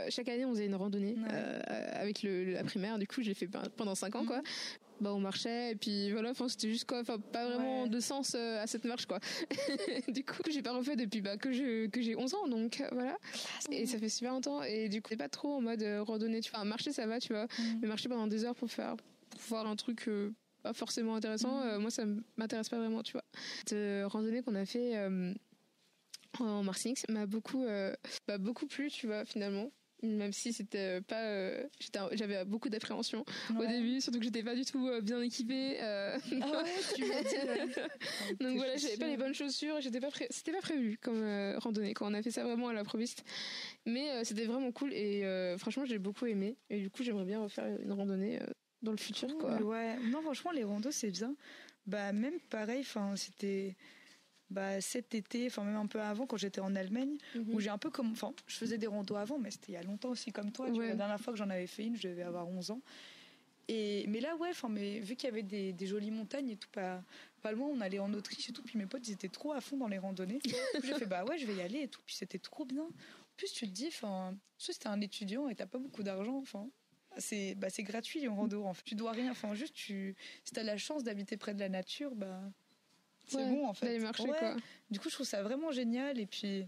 [0.09, 1.61] chaque année, on faisait une randonnée Ouais.
[1.93, 2.97] avec le, la primaire.
[2.99, 4.27] Du coup, j'ai fait pe- pendant 5 ans, Mhm.
[4.27, 4.41] quoi.
[5.01, 7.89] Bah, on marchait, et puis voilà, enfin, c'était juste quoi, enfin, pas vraiment Ouais.
[7.89, 9.19] de sens à cette marche, quoi.
[10.09, 13.17] du coup, j'ai pas refait depuis bah, que je- que j'ai 11 ans, donc voilà.
[13.71, 16.41] Et ça fait super longtemps, et du coup, c'est pas trop en mode randonnée.
[16.41, 17.47] Tu vois, marcher, ça va, tu vois.
[17.59, 17.79] Mhm.
[17.81, 18.95] Mais marcher pendant des heures pour faire
[19.47, 20.31] voir un truc euh,
[20.63, 21.67] pas forcément intéressant, Mhm.
[21.67, 22.03] euh, moi ça
[22.37, 23.23] m'intéresse pas vraiment, tu vois.
[23.67, 25.33] Cette randonnée qu'on a fait euh,
[26.39, 27.65] en Martinique m'a beaucoup,
[28.27, 29.71] m'a beaucoup plu, tu vois, finalement.
[30.01, 31.67] Même si c'était pas, euh,
[32.13, 33.25] j'avais beaucoup d'appréhension
[33.59, 35.75] au début, surtout que j'étais pas du tout euh, bien équipée.
[35.81, 37.35] euh, Ah ouais, tu m'as dit.
[37.35, 37.67] ouais.
[38.39, 41.21] donc voilà, j'avais pas les bonnes chaussures, j'étais pas c'était pas prévu comme
[41.57, 43.25] randonnée quand on a fait ça vraiment à l'improviste.
[43.85, 47.41] Mais euh, c'était vraiment cool et franchement j'ai beaucoup aimé et du coup j'aimerais bien
[47.41, 48.39] refaire une randonnée
[48.81, 49.57] dans le futur quoi.
[49.61, 51.35] Ouais, non, franchement, les randos, c'est bien.
[51.85, 53.75] Bah, même pareil, enfin, c'était
[54.49, 57.53] bah, cet été, enfin, même un peu avant, quand j'étais en Allemagne, Mhm.
[57.53, 58.11] où j'ai un peu comme.
[58.11, 60.69] Enfin, je faisais des randos avant, mais c'était il y a longtemps aussi comme toi.
[60.69, 60.87] vois.
[60.87, 62.81] La dernière fois que j'en avais fait une, je devais avoir 11 ans.
[63.67, 66.57] Et, mais là, ouais, enfin, mais vu qu'il y avait des, des jolies montagnes et
[66.57, 67.03] tout, pas,
[67.43, 69.61] pas loin, on allait en Autriche et tout, puis mes potes, ils étaient trop à
[69.61, 70.39] fond dans les randonnées.
[70.83, 72.81] J'ai fait, bah ouais, je vais y aller et tout, puis c'était trop bien.
[72.83, 76.67] En plus, tu te dis, enfin, t'es un étudiant et t'as pas beaucoup d'argent, enfin,
[77.17, 78.83] c'est bah, gratuit en rando, en fait.
[78.85, 82.15] Tu dois rien, enfin, juste, tu, si t'as la chance d'habiter près de la nature,
[82.15, 82.41] bah,
[83.27, 83.99] c'est Ouais, bon, en fait.
[83.99, 84.37] Marcher Ouais.
[84.39, 84.55] quoi.
[84.89, 86.19] Du coup, je trouve ça vraiment génial.
[86.19, 86.65] Et puis,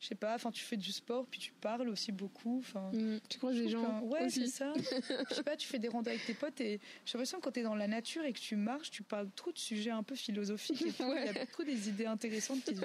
[0.00, 2.58] je sais pas, enfin tu fais du sport, puis tu parles aussi beaucoup.
[2.60, 3.18] Enfin, Mm.
[3.28, 4.00] Tu croises des gens.
[4.02, 4.72] ouais, c'est ça.
[5.30, 7.50] je sais pas, tu fais des randos avec tes potes et j'ai l'impression que quand
[7.50, 10.14] t'es dans la nature et que tu marches, tu parles trop de sujets un peu
[10.14, 10.82] philosophiques.
[10.82, 11.02] et tout.
[11.16, 12.76] Il y a trop des idées intéressantes qui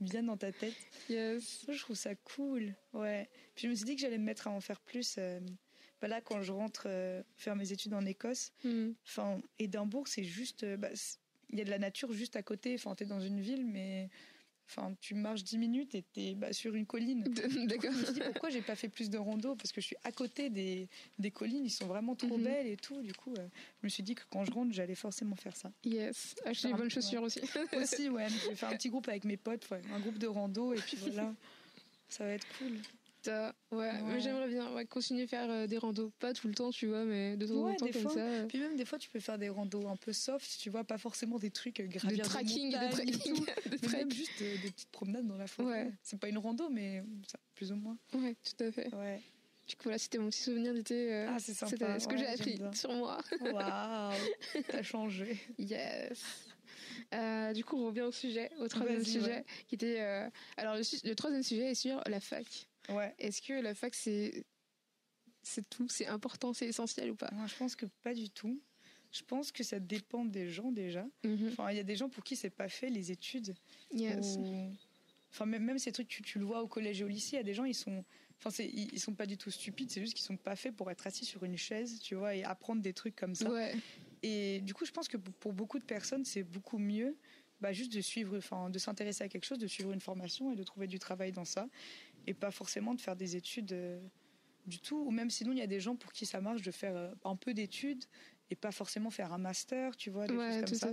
[0.00, 0.74] viennent dans ta tête.
[1.08, 1.64] Yes.
[1.68, 2.74] Je trouve ça cool.
[2.92, 3.28] Ouais.
[3.54, 5.16] Puis je me suis dit que j'allais me mettre à en faire plus.
[5.18, 5.40] euh,
[6.00, 8.90] bah là, quand je rentre euh, faire mes études en Écosse, Mm.
[9.06, 10.64] enfin, Édimbourg, c'est juste.
[10.64, 10.88] euh, bah,
[11.50, 12.74] il y a de la nature juste à côté.
[12.74, 14.08] Enfin, t'es dans une ville, mais.
[14.70, 17.22] Enfin, tu marches 10 minutes et t'es bah, sur une colline.
[17.68, 17.90] D'accord.
[17.90, 19.56] Je me suis dit pourquoi j'ai pas fait plus de rando?
[19.56, 22.44] Parce que je suis à côté des, des collines, ils sont vraiment trop Mhm.
[22.44, 23.00] belles et tout.
[23.00, 23.48] Du coup, euh,
[23.80, 25.72] je me suis dit que quand je rentre, j'allais forcément faire ça.
[25.84, 26.34] Yes.
[26.44, 27.40] Acheter les bonnes chaussures aussi.
[27.72, 30.26] Aussi, ouais, je vais faire un petit groupe avec mes potes, ouais, un groupe de
[30.26, 31.34] rando et puis voilà,
[32.10, 32.74] ça va être cool.
[33.22, 33.90] Ça, ouais.
[34.04, 36.12] Mais j'aimerais bien ouais, continuer à faire euh, des randos.
[36.20, 38.10] Pas tout le temps, tu vois, mais de temps Ouais, en temps comme fois.
[38.12, 38.20] ça.
[38.20, 40.84] euh, Puis même des fois, tu peux faire des randos un peu soft, tu vois,
[40.84, 42.76] pas forcément des trucs euh, De gravir des tracking, de
[43.70, 43.96] de mais trek.
[43.98, 45.90] même juste des petites promenades dans la forêt.
[46.02, 47.98] C'est pas une rando, mais ça, plus ou moins.
[48.14, 48.94] Ouais, tout à fait.
[48.94, 49.20] Ouais.
[49.66, 51.12] Du coup, voilà, c'était mon petit souvenir d'été.
[51.12, 51.70] euh, Ah, c'est sympa.
[51.70, 53.18] C'était ce que Ouais, j'ai appris sur moi.
[53.42, 54.14] Waouh,
[54.68, 55.38] t'as changé.
[55.58, 56.24] Yes.
[57.14, 59.44] Euh, du coup, on revient au sujet, au troisième sujet, ouais.
[59.66, 60.00] qui était.
[60.00, 62.67] euh, alors, le troisième sujet est sur la fac.
[62.88, 63.14] Ouais.
[63.18, 64.44] Est-ce que la fac, c'est.
[65.42, 67.30] C'est tout, c'est important, c'est essentiel ou pas?
[67.32, 68.60] Moi, je pense que pas du tout.
[69.12, 71.06] Je pense que ça dépend des gens déjà.
[71.24, 71.48] Mhm.
[71.48, 73.54] Enfin, il y a des gens pour qui c'est pas fait les études.
[73.92, 74.36] Yes.
[74.38, 74.70] ou-
[75.30, 77.38] Enfin, même, même ces trucs, tu, tu le vois au collège et au lycée, il
[77.38, 78.04] y a des gens, ils sont.
[78.38, 80.74] Enfin, c'est- ils, ils sont pas du tout stupides, c'est juste qu'ils sont pas faits
[80.76, 83.50] pour être assis sur une chaise, tu vois, et apprendre des trucs comme ça.
[83.50, 83.74] Ouais,
[84.22, 87.16] Et du coup, je pense que pour, pour beaucoup de personnes, c'est beaucoup mieux
[87.60, 90.56] bah, juste de suivre, enfin, de s'intéresser à quelque chose, de suivre une formation et
[90.56, 91.68] de trouver du travail dans ça,
[92.28, 94.00] et pas forcément de faire des études euh,
[94.66, 94.98] du tout.
[95.06, 97.14] Ou même sinon, il y a des gens pour qui ça marche de faire euh,
[97.24, 98.04] un peu d'études
[98.50, 100.88] et pas forcément faire un master, tu vois, des ouais, choses comme ça.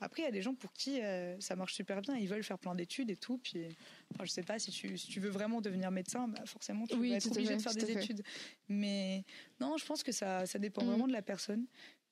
[0.00, 2.42] Après, il y a des gens pour qui euh, ça marche super bien, ils veulent
[2.44, 3.38] faire plein d'études et tout.
[3.38, 3.66] Puis,
[4.14, 6.96] enfin, je sais pas, si tu, si tu veux vraiment devenir médecin, bah, forcément, tu
[6.96, 8.22] Oui, vas être obligé fait, de faire des études.
[8.68, 9.24] Mais
[9.60, 10.86] non, je pense que ça, ça dépend Mm.
[10.86, 11.66] vraiment de la personne.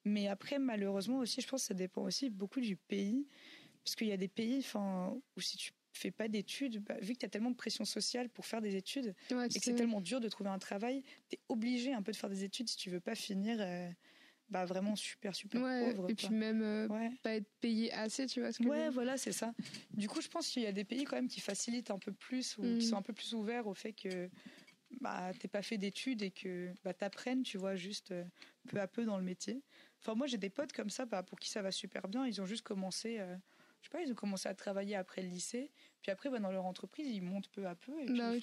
[0.05, 3.27] Mais après, malheureusement aussi, je pense que ça dépend aussi beaucoup du pays.
[3.85, 7.15] Parce qu'il y a des pays enfin, où si tu fais pas d'études, bah, vu
[7.15, 9.75] que tu as tellement de pression sociale pour faire des études, Ouais, et que c'est
[9.75, 12.69] tellement dur de trouver un travail, tu es obligé un peu de faire des études
[12.69, 13.91] si tu veux pas finir euh,
[14.51, 16.11] bah, vraiment super, super Ouais, pauvre.
[16.11, 16.15] et quoi.
[16.15, 17.11] puis même euh, Ouais.
[17.23, 19.53] pas être payé assez, tu vois ce que Ouais, voilà, c'est ça.
[19.97, 22.13] Du coup, je pense qu'il y a des pays quand même qui facilitent un peu
[22.13, 22.79] plus ou Mm.
[22.79, 24.31] qui sont un peu plus ouverts au fait que
[25.01, 28.25] bah, t'es pas fait d'études et que bah, t'apprennes, tu vois, juste euh,
[28.67, 29.65] peu à peu dans le métier.
[30.03, 32.27] Enfin, moi, j'ai des potes comme ça, bah, pour qui ça va super bien.
[32.27, 33.37] Ils ont juste commencé, euh,
[33.83, 35.73] je sais pas, ils ont commencé à travailler après le lycée.
[36.07, 38.01] Puis après, bah, dans leur entreprise, ils montent peu à peu.
[38.01, 38.41] Et puis, Bah oui,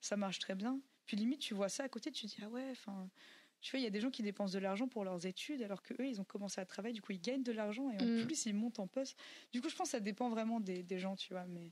[0.00, 0.80] ça marche très bien.
[1.06, 3.08] Puis limite, tu vois ça à côté, tu te dis, ah ouais, enfin.
[3.60, 5.82] Tu vois, il y a des gens qui dépensent de l'argent pour leurs études, alors
[5.82, 8.06] que eux, ils ont commencé à travailler, du coup, ils gagnent de l'argent et en
[8.06, 8.26] Mm.
[8.26, 9.16] plus, ils montent en poste.
[9.52, 11.46] Du coup, je pense que ça dépend vraiment des, des gens, tu vois.
[11.46, 11.70] Mais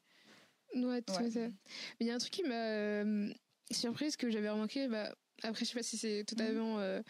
[0.75, 1.29] Ouais, tout Ouais.
[1.35, 1.53] Mais
[2.01, 3.33] il y a un truc qui m'a euh,
[3.71, 4.89] surprise que j'avais remarqué.
[4.89, 7.01] Bah, après, je sais pas si c'est totalement euh,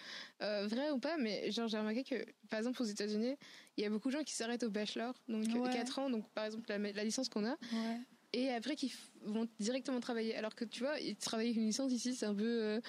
[0.42, 3.36] euh, vrai ou pas, mais genre j'ai remarqué que, par exemple, aux États-Unis,
[3.76, 5.70] il y a beaucoup de gens qui s'arrêtent au bachelor, donc Ouais.
[5.70, 8.04] 4 ans, donc par exemple la, la licence qu'on a, ouais.
[8.36, 10.34] Et après qui f- vont directement travailler.
[10.36, 12.44] Alors que tu vois, ils travaillent avec une licence ici, c'est un peu.
[12.44, 12.80] euh,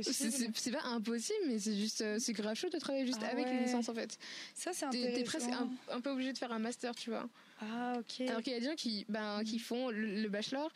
[0.00, 0.52] c'est- impossible.
[0.54, 2.00] c'est pas impossible, mais c'est juste.
[2.02, 4.18] euh, c'est grave chaud de travailler juste Ah avec une licence en fait.
[4.54, 5.70] Ça, c'est T'es t'es presque intéressant.
[5.88, 7.28] un, un peu obligé de faire un master, tu vois.
[7.60, 8.28] Ah, ok.
[8.28, 10.70] Alors qu'il y a des gens qui, ben, qui font le, le bachelor,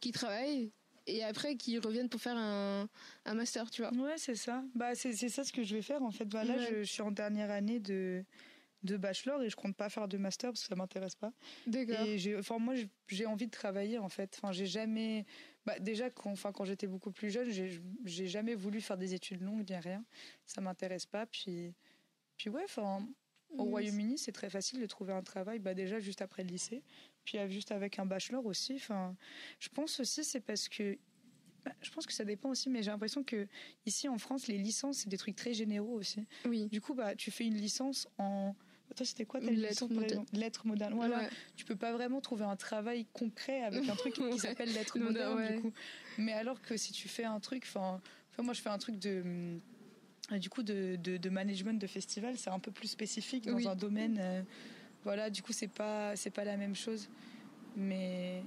[0.00, 0.70] qui travaillent
[1.06, 2.88] et après qui reviennent pour faire un,
[3.24, 3.92] un master, tu vois.
[3.94, 4.62] Ouais, c'est ça.
[4.74, 6.24] Bah, c'est ça ce que je vais faire en fait.
[6.26, 6.66] Bah, là, Ouais.
[6.70, 8.24] je, je suis en dernière année de,
[8.82, 11.32] de bachelor et je compte pas faire de master parce que ça m'intéresse pas.
[11.66, 12.00] D'accord.
[12.06, 12.74] Et j'ai, enfin, moi,
[13.08, 14.38] j'ai- envie de travailler en fait.
[14.38, 15.26] Enfin, j'ai jamais.
[15.66, 19.12] Bah, déjà, quand, enfin, quand j'étais beaucoup plus jeune, j'ai j'ai jamais voulu faire des
[19.14, 20.04] études longues ni rien.
[20.46, 21.26] Ça m'intéresse pas.
[21.26, 21.74] Puis,
[22.36, 23.06] puis ouais, enfin,
[23.50, 23.68] au Yes.
[23.70, 25.58] Royaume-Uni, c'est très facile de trouver un travail.
[25.58, 26.82] Bah, déjà juste après le lycée,
[27.24, 28.74] puis euh, juste avec un bachelor aussi.
[28.76, 29.14] Enfin,
[29.58, 30.96] je pense aussi c'est parce que.
[31.64, 33.46] bah, je pense que ça dépend aussi, mais j'ai l'impression que
[33.84, 36.24] ici en France, les licences, c'est des trucs très généraux aussi.
[36.46, 36.68] Oui.
[36.68, 38.54] Du coup, bah, tu fais une licence en.
[38.96, 39.68] Toi, c'était quoi ta modernes.
[39.68, 39.94] exemple
[40.32, 40.94] Lettres modernes?
[40.94, 41.28] Voilà Ouais.
[41.56, 44.30] tu peux pas vraiment trouver un travail concret avec un truc Ouais.
[44.30, 45.54] qui s'appelle non, modernes ouais.
[45.54, 45.72] du coup.
[46.18, 48.00] Mais alors que si tu fais un truc, enfin,
[48.42, 49.22] moi je fais un truc de
[50.30, 53.54] hum, du coup de, de, de management de festival, c'est un peu plus spécifique dans
[53.54, 53.66] Oui.
[53.66, 54.18] un domaine.
[54.20, 54.42] euh,
[55.04, 57.08] voilà, du coup c'est pas c'est pas la même chose.
[57.76, 58.42] Mais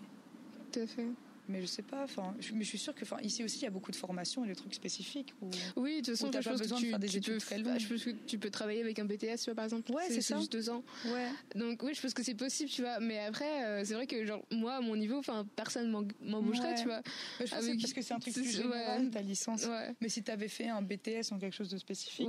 [0.71, 1.07] Tout à fait.
[1.47, 2.03] Mais je sais pas.
[2.03, 3.95] Enfin, je, mais je suis sûre que enfin ici aussi il y a beaucoup de
[3.95, 5.33] formations et des trucs spécifiques.
[5.41, 5.49] Où...
[5.75, 7.39] Oui, de toute façon, je pense que besoin de tu, faire des tu études peux,
[7.39, 7.79] très longues.
[7.79, 9.91] je pense que tu peux travailler avec un BTS, tu vois, par exemple.
[9.91, 10.37] Ouais, c'est ça.
[10.37, 10.83] juste deux ans.
[11.05, 11.29] Ouais.
[11.55, 12.99] Donc oui, je pense que c'est possible, tu vois.
[12.99, 15.89] Mais après, euh, c'est vrai que genre moi, à mon niveau, enfin, personne
[16.21, 16.75] m'embaucherait, Ouais.
[16.81, 17.01] tu vois.
[17.39, 18.51] Mais je pense que c'est Avec- parce que c'est un truc plus ouais.
[18.63, 19.65] général ta licence.
[19.65, 19.93] Ouais.
[20.01, 22.27] Mais si tu avais fait un BTS en quelque chose de spécifique,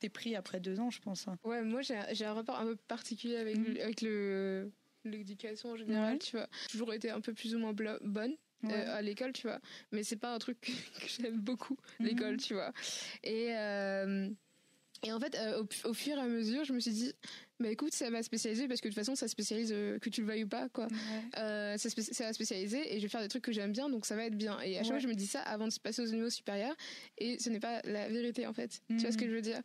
[0.00, 1.28] t'es pris après deux ans, je pense.
[1.28, 1.36] hein.
[1.44, 4.72] Ouais, moi j'ai un rapport un peu particulier avec, le- avec le
[5.04, 6.18] l'éducation en général, Ouais.
[6.18, 6.48] tu vois.
[6.62, 7.98] J'ai toujours été un peu plus ou moins blo-
[8.70, 9.60] euh, à l'école, tu vois.
[9.92, 10.60] Mais c'est pas un truc
[11.00, 12.40] que, j'aime beaucoup, l'école, mhm.
[12.40, 12.72] tu vois.
[13.22, 14.28] Et, euh,
[15.04, 17.12] et en fait, euh, au, fur et à mesure, je me suis dit,
[17.64, 20.20] bah écoute, ça va spécialiser parce que de toute façon, ça spécialise euh, que tu
[20.20, 20.86] le veuilles ou pas, quoi.
[21.38, 24.04] Euh, ça, ça, va spécialiser et je vais faire des trucs que j'aime bien, donc
[24.04, 24.60] ça va être bien.
[24.60, 26.76] Et à chaque fois, je me dis ça avant de se passer au niveau supérieur
[27.16, 28.82] et ce n'est pas la vérité en fait.
[28.88, 29.62] Tu vois ce que je veux dire?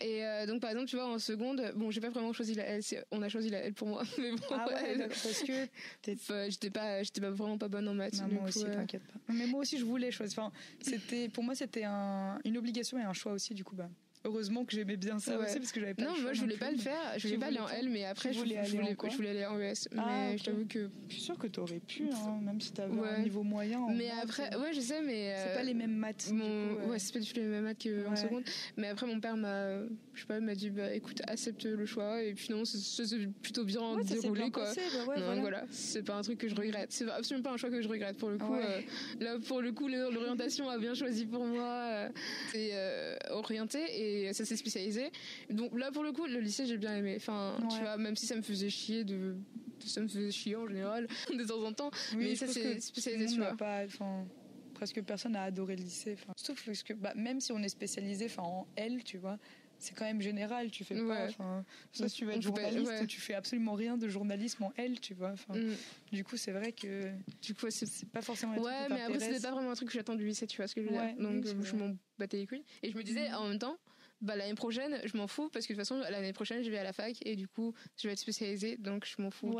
[0.00, 2.64] Et euh, donc par exemple, tu vois, en seconde, bon, j'ai pas vraiment choisi la
[2.64, 5.66] L, on a choisi la L pour moi, mais bon, ah ouais, parce que
[6.04, 8.20] j'étais pas, j'étais pas vraiment pas bonne en maths.
[8.20, 9.32] Non, moi aussi, t'inquiète pas.
[9.32, 10.38] Mais moi aussi, je voulais choisir.
[10.38, 13.90] Enfin, c'était, pour moi, c'était un, une obligation et un choix aussi, du coup, bah
[14.24, 16.70] heureusement que j'aimais bien ça aussi parce que j'avais pas non moi je voulais pas
[16.70, 16.96] le faire.
[17.16, 19.58] Je voulais pas aller en L mais après je voulais, aller je voulais aller en
[19.58, 22.92] ES ah, je t'avoue que je suis sûre que t'aurais pu hein, même si t'avais
[22.98, 26.88] un niveau moyen mais après ouais je sais mais c'est pas les mêmes maths mon...
[26.88, 26.98] ouais.
[26.98, 28.44] c'est pas du tout les mêmes maths qu'en seconde.
[28.76, 29.78] Mais après mon père m'a
[30.14, 33.64] je sais pas m'a dit bah écoute accepte le choix et puis non c'est plutôt
[33.64, 34.68] bien déroulé quoi
[35.06, 37.70] bah non voilà c'est pas un truc que je regrette c'est absolument pas un choix
[37.70, 38.80] que je regrette pour le coup euh,
[39.20, 42.08] là pour le coup l'orientation a bien choisi pour moi euh,
[42.50, 45.10] c'est euh, orienté et ça s'est spécialisé.
[45.50, 47.14] Donc là, pour le coup, le lycée, j'ai bien aimé.
[47.16, 49.36] Enfin, tu vois, même si ça me faisait chier de,
[49.84, 51.06] ça me faisait chier en général
[51.36, 53.40] de temps en temps, mais ça s'est spécialisé.
[53.40, 54.26] Enfin,
[54.74, 56.16] presque personne n'a adoré le lycée.
[56.20, 59.38] Enfin, sauf parce que bah, même si on est spécialisé, enfin en L, tu vois,
[59.82, 60.70] c'est quand même général.
[60.70, 64.62] Tu fais pas, enfin, soit tu vas être journaliste, tu fais absolument rien de journalisme
[64.64, 65.34] en L, tu vois.
[65.48, 65.74] Mm.
[66.12, 67.10] Du coup, c'est vrai que
[67.42, 68.58] du coup, c'est pas forcément.
[68.58, 70.74] Ouais, mais après, c'était pas vraiment un truc que j'attends du lycée, tu vois ce
[70.74, 71.14] que je veux dire.
[71.18, 72.64] Donc, je m'en battais les couilles.
[72.82, 73.34] Et je me disais, mm.
[73.34, 73.76] en même temps,
[74.20, 76.78] bah, l'année prochaine, je m'en fous parce que de toute façon, l'année prochaine, je vais
[76.78, 79.58] à la fac et du coup, je vais être spécialisée, donc je m'en fous.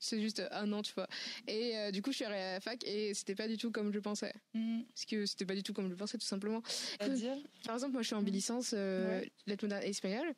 [0.00, 1.08] C'est juste un an, tu vois.
[1.46, 3.70] Et euh, du coup, je suis arrivée à la fac et c'était pas du tout
[3.70, 4.32] comme je pensais.
[4.54, 4.82] Mm.
[4.88, 6.62] Parce que c'était pas du tout comme je pensais, tout simplement.
[7.00, 10.32] dire Par exemple, moi, je suis en bilicence euh, lettres modernes et espagnol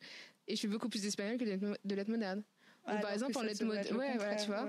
[0.47, 2.43] et je suis beaucoup plus espagnol que de lettres modernes.
[2.87, 3.97] Ou par exemple, en lettres modernes.
[3.97, 4.67] Ouais, voilà, tu vois.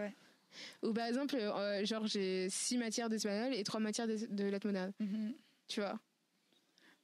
[0.83, 4.93] Ou par exemple, euh, genre, j'ai six matières d'espagnol et trois matières de, lettres modernes.
[5.01, 5.35] Mm-hmm.
[5.69, 5.99] Tu vois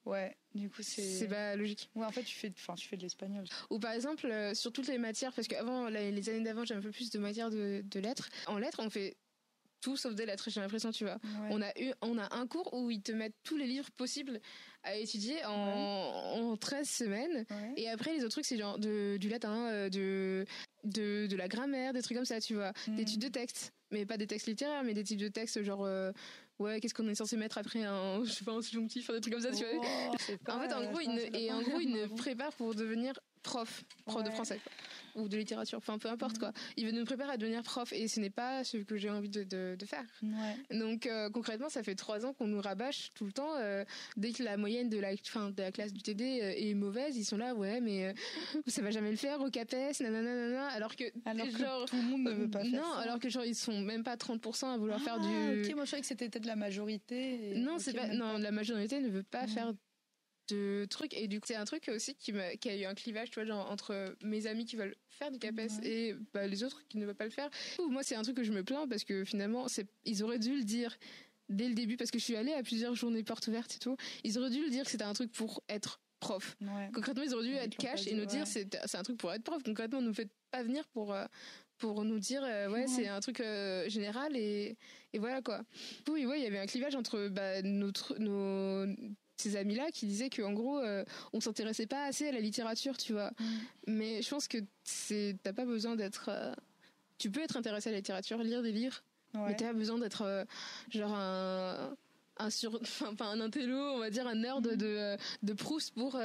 [0.08, 1.02] Ouais, du coup c'est.
[1.02, 1.90] C'est pas logique.
[1.94, 3.44] Ouais, en fait tu fais, enfin tu fais de l'espagnol.
[3.68, 6.82] Ou par exemple euh, sur toutes les matières, parce qu'avant les années d'avant j'avais un
[6.82, 8.30] peu plus de matières de, lettres.
[8.46, 9.18] En lettres on fait
[9.82, 11.18] tout sauf des lettres, j'ai l'impression, tu vois.
[11.50, 14.40] On a eu, on a un cours où ils te mettent tous les livres possibles
[14.82, 17.44] à étudier en, 13 semaines.
[17.76, 20.46] Et après, les autres trucs, c'est genre de, du latin, euh, de,
[20.82, 22.72] de, de, la grammaire, des trucs comme ça, tu vois.
[22.86, 22.96] Des mm.
[22.96, 23.72] D'études de textes.
[23.90, 26.12] Mais pas des textes littéraires, mais des types de textes genre euh,
[26.58, 29.34] ouais, qu'est-ce qu'on est censé mettre après un, je sais pas, un subjonctif, des trucs
[29.34, 29.84] comme ça, tu vois.
[30.10, 33.84] Oh, en fait, en gros, il et en gros, il ne prépare pour devenir prof,
[34.06, 34.60] prof de français
[35.18, 36.52] ou de littérature, enfin peu importe quoi.
[36.76, 39.28] Il veut nous préparer à devenir prof et ce n'est pas ce que j'ai envie
[39.28, 40.04] de, de, faire.
[40.70, 43.54] Donc euh, concrètement, ça fait trois ans qu'on nous rabâche tout le temps.
[43.56, 43.84] Euh,
[44.16, 47.16] dès que la moyenne de la, fin, de la classe du TD euh, est mauvaise,
[47.16, 48.14] ils sont là, ouais, mais
[48.66, 52.22] ça va jamais le faire au CAPES, nanana, alors que, alors genre, tout le monde
[52.22, 55.00] ne veut pas faire non, alors que genre ils sont même pas 30% à vouloir
[55.00, 55.28] faire du.
[55.28, 57.54] Ah, ok, moi je croyais que c'était peut-être la majorité.
[57.56, 59.72] Non, c'est pas, non, la majorité ne veut pas faire
[60.48, 61.14] de trucs.
[61.14, 63.44] Et du coup c'est un truc aussi qui, qui a eu un clivage tu vois
[63.44, 67.06] genre entre mes amis qui veulent faire du CAPES et bah, les autres qui ne
[67.06, 67.50] veulent pas le faire.
[67.88, 70.56] Moi c'est un truc que je me plains parce que finalement c'est ils auraient dû
[70.56, 70.96] le dire
[71.48, 73.96] dès le début parce que je suis allée à plusieurs journées portes ouvertes et tout.
[74.24, 76.56] Ils auraient dû le dire que c'était un truc pour être prof.
[76.94, 79.44] Concrètement ils auraient dû être cash et nous dire c'est c'est un truc pour être
[79.44, 79.62] prof.
[79.62, 81.26] Concrètement nous faites pas venir pour euh,
[81.78, 84.76] pour nous dire euh, ouais, c'est un truc euh, général et,
[85.12, 85.62] et voilà quoi.
[86.08, 88.86] Oui, ouais, il y avait un clivage entre bah, notre, nos
[89.40, 93.12] ces amis-là qui disaient qu'en gros, euh, on s'intéressait pas assez à la littérature, tu
[93.12, 93.30] vois.
[93.38, 93.44] Mm.
[93.86, 96.28] Mais je pense que c'est, t'as pas besoin d'être.
[96.28, 96.52] Euh,
[97.18, 99.02] tu peux être intéressé à la littérature, lire des livres,
[99.34, 100.44] mais t'as pas besoin d'être euh,
[100.90, 101.96] genre un
[102.40, 104.76] un sur enfin pas un intello on va dire un nerd mm.
[104.76, 106.16] de, de Proust pour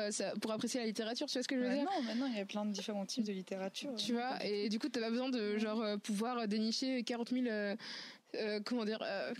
[0.41, 1.86] pour apprécier la littérature tu vois ce que je veux bah dire?
[1.86, 4.78] non maintenant il y a plein de différents types de littérature tu vois et du
[4.78, 7.76] coup t'as pas besoin de genre pouvoir dénicher 40 000
[8.36, 9.34] euh, comment dire euh,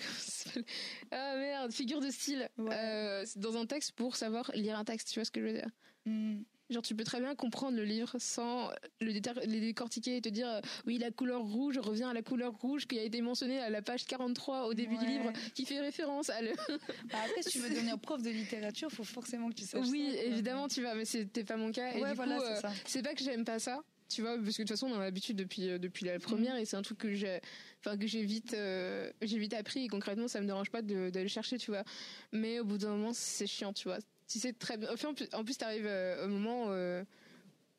[1.12, 2.50] ah merde figure de style.
[2.60, 5.54] Euh, dans un texte pour savoir lire un texte tu vois ce que je veux
[5.54, 5.70] dire?
[6.06, 6.41] Hmm.
[6.70, 8.70] genre tu peux très bien comprendre le livre sans
[9.00, 9.18] le,
[9.48, 13.04] décortiquer et te dire oui la couleur rouge revient à la couleur rouge qui a
[13.04, 16.52] été mentionnée à la page 43 au début du livre qui fait référence à le
[17.06, 20.14] bah, après si tu veux devenir prof de littérature faut forcément que tu saches oui
[20.26, 21.91] évidemment tu vas mais c'était pas mon cas.
[21.91, 22.41] Et du coup
[22.86, 23.82] c'est pas que j'aime pas ça
[24.14, 26.59] tu vois parce que de toute façon on a l'habitude depuis depuis la première hmm.
[26.59, 27.39] et c'est un truc que j'ai
[27.80, 31.28] enfin que j'ai vite euh, j'ai vite appris et concrètement ça me dérange pas d'aller
[31.28, 31.84] chercher tu vois.
[32.32, 33.99] Mais au bout d'un moment c'est chiant tu vois.
[34.28, 34.89] Si c'est très bien
[35.34, 37.03] en plus t'arrives euh, au moment euh,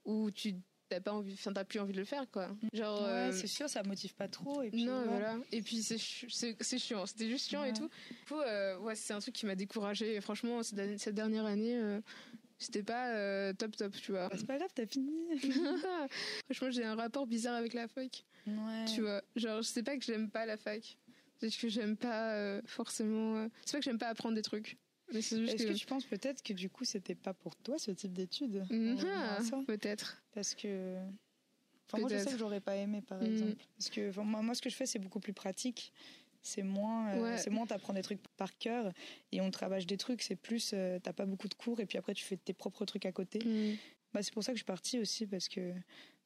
[0.04, 0.54] où tu
[0.88, 2.50] t'as pas envie enfin t'as plus envie de le faire quoi.
[2.72, 5.36] Genre ouais, c'est sûr ça motive pas trop et puis non voilà.
[5.52, 7.06] et puis c'est c'est chiant.
[7.06, 7.88] C'était juste chiant et tout.
[8.10, 8.40] Du coup
[8.84, 12.00] ouais c'est un truc qui m'a découragé franchement cette dernière année
[12.58, 15.12] c'était pas top top tu vois bah, c'est pas grave t'as fini
[16.46, 18.84] franchement j'ai un rapport bizarre avec la fac Ouais.
[18.94, 20.98] Tu vois, genre, je sais pas que j'aime pas la fac.
[21.40, 23.38] C'est que j'aime pas euh, forcément.
[23.38, 24.76] euh, C'est pas que j'aime pas apprendre des trucs.
[25.14, 25.72] Est-ce que.
[25.72, 28.98] que tu penses peut-être que du coup c'était pas pour toi ce type d'études Mhm,
[28.98, 30.22] à ça peut-être.
[30.32, 30.98] Parce que.
[31.88, 33.28] Enfin, moi je sais que j'aurais pas aimé par Mhm.
[33.32, 33.64] exemple.
[33.78, 35.90] Parce que enfin, moi, moi, ce que je fais c'est beaucoup plus pratique.
[36.46, 37.38] C'est moins, euh, Ouais.
[37.38, 38.92] c'est moins t'apprends des trucs par cœur
[39.32, 40.20] et on travaille des trucs.
[40.22, 42.84] C'est plus, euh, t'as pas beaucoup de cours et puis après tu fais tes propres
[42.84, 43.38] trucs à côté.
[43.44, 43.76] Mm.
[44.12, 45.72] Bah, c'est pour ça que je suis partie aussi parce que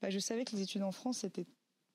[0.03, 1.47] bah, je savais que les études en France c'était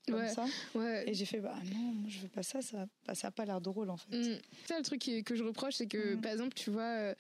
[0.07, 0.29] comme Ouais.
[0.29, 1.03] ça Ouais.
[1.07, 3.43] et j'ai fait bah non, moi je veux pas ça, ça, bah, ça a pas
[3.45, 4.15] l'air drôle en fait.
[4.17, 4.39] Mm.
[4.67, 6.21] Ça, le truc que je reproche, c'est que, Mm.
[6.21, 7.15] par exemple, tu vois, euh,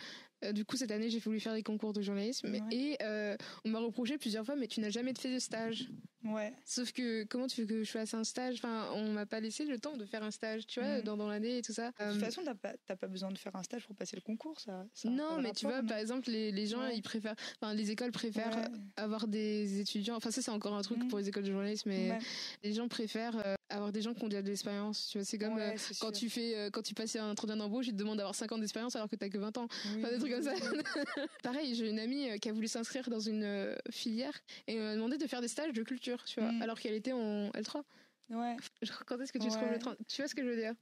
[0.51, 2.59] du coup, cette année, j'ai voulu faire des concours de journalisme Ouais.
[2.71, 5.87] et euh, on m'a reproché plusieurs fois, mais tu n'as jamais fait de stage.
[6.25, 6.53] Ouais.
[6.65, 8.55] Sauf que, comment tu veux que je fasse un stage?
[8.55, 11.03] Enfin, on m'a pas laissé le temps de faire un stage, tu vois, Mm.
[11.03, 11.89] dans, dans l'année et tout ça.
[11.91, 14.15] De Euh, toute façon, t'as pas, t'as pas besoin de faire un stage pour passer
[14.15, 14.85] le concours, ça.
[15.05, 16.95] non, mais tu vois, non par exemple, les, les gens, Ouais.
[16.97, 18.79] ils préfèrent, enfin, les écoles préfèrent Ouais.
[18.95, 20.15] avoir des étudiants.
[20.15, 21.07] Enfin, ça, c'est encore un truc Mm.
[21.09, 22.17] pour les écoles de journalisme, mais
[22.63, 25.07] les gens préfèrent euh, avoir des gens qui ont déjà de l'expérience.
[25.11, 26.11] Tu vois, c'est comme Ouais, euh, quand sûr.
[26.11, 28.57] tu fais, euh, quand tu passes un entretien d'embauche, ils te demandent d'avoir 5 ans
[28.57, 29.67] d'expérience alors que t'as que 20 ans.
[29.85, 29.97] Oui.
[30.03, 30.53] Enfin, des trucs comme ça.
[31.43, 34.33] Pareil, j'ai une amie euh, qui a voulu s'inscrire dans une filière
[34.67, 36.61] et elle m'a demandé de faire des stages de culture, tu vois, Mm.
[36.61, 37.83] alors qu'elle était en L3.
[38.29, 38.55] Ouais.
[38.81, 39.51] Genre, quand est-ce que tu Ouais.
[39.51, 39.95] trouves le train?
[40.07, 40.73] Tu vois ce que je veux dire?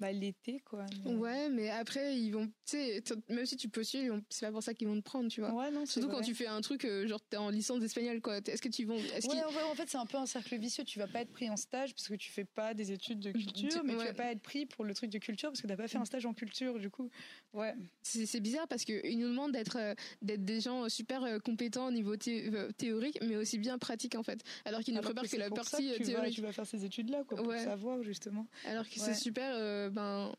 [0.00, 0.84] Bah, l'été, quoi.
[1.04, 4.52] mais- Ouais, mais après, ils vont, tu sais, même si tu postules, vont- c'est pas
[4.52, 5.52] pour ça qu'ils vont te prendre, tu vois.
[5.52, 8.38] Ouais, non, Surtout quand tu fais un truc, euh, genre t'es en licence d'espagnol, quoi.
[8.38, 8.96] Est-ce que tu vont.
[8.96, 10.84] Est-ce Ouais, qu'ils- en fait, en fait, c'est un peu un cercle vicieux.
[10.84, 13.32] Tu vas pas être pris en stage parce que tu fais pas des études de
[13.32, 13.42] culture,
[13.82, 14.00] Tu- mais ouais.
[14.00, 15.98] tu vas pas être pris pour le truc de culture parce que t'as pas fait
[15.98, 17.10] un stage en culture, du coup.
[17.52, 17.74] Ouais.
[18.02, 21.90] C'est bizarre parce qu'ils nous demandent d'être euh, d'être des gens super euh, compétents au
[21.92, 24.40] niveau thé- euh, théorique, mais aussi bien pratique, en fait.
[24.64, 26.08] Alors qu'ils ne Alors préparent que, c'est la pour ça partie que euh, tu vas,
[26.10, 26.34] théorique.
[26.34, 27.62] tu vas faire ces études-là, quoi, pour Ouais.
[27.64, 28.46] savoir, justement.
[28.66, 29.06] Alors que Ouais.
[29.06, 29.52] c'est super.
[29.54, 30.32] euh, ben.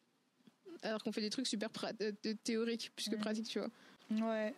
[0.84, 1.70] Alors qu'on fait des trucs super
[2.02, 2.12] euh,
[2.44, 3.70] théoriques plus que pratiques, tu vois.
[4.12, 4.54] Ouais.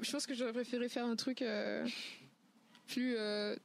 [0.00, 1.84] Je pense que j'aurais préféré faire un truc euh,
[2.86, 3.56] plus euh,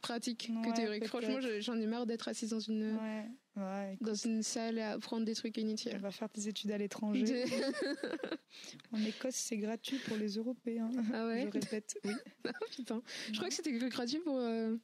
[0.00, 1.06] pratique que théorique.
[1.06, 3.24] Franchement, je- j'en ai marre d'être assise dans une, Ouais.
[3.56, 3.98] Ouais.
[4.00, 5.98] dans une salle à apprendre des trucs inutiles.
[5.98, 7.44] vas faire tes études à l'étranger.
[8.92, 10.90] En Écosse, c'est gratuit pour les Européens.
[11.14, 12.12] ah ouais Je répète, oui.
[12.76, 13.02] Putain.
[13.30, 14.38] Je crois que c'était gratuit pour.
[14.38, 14.76] euh,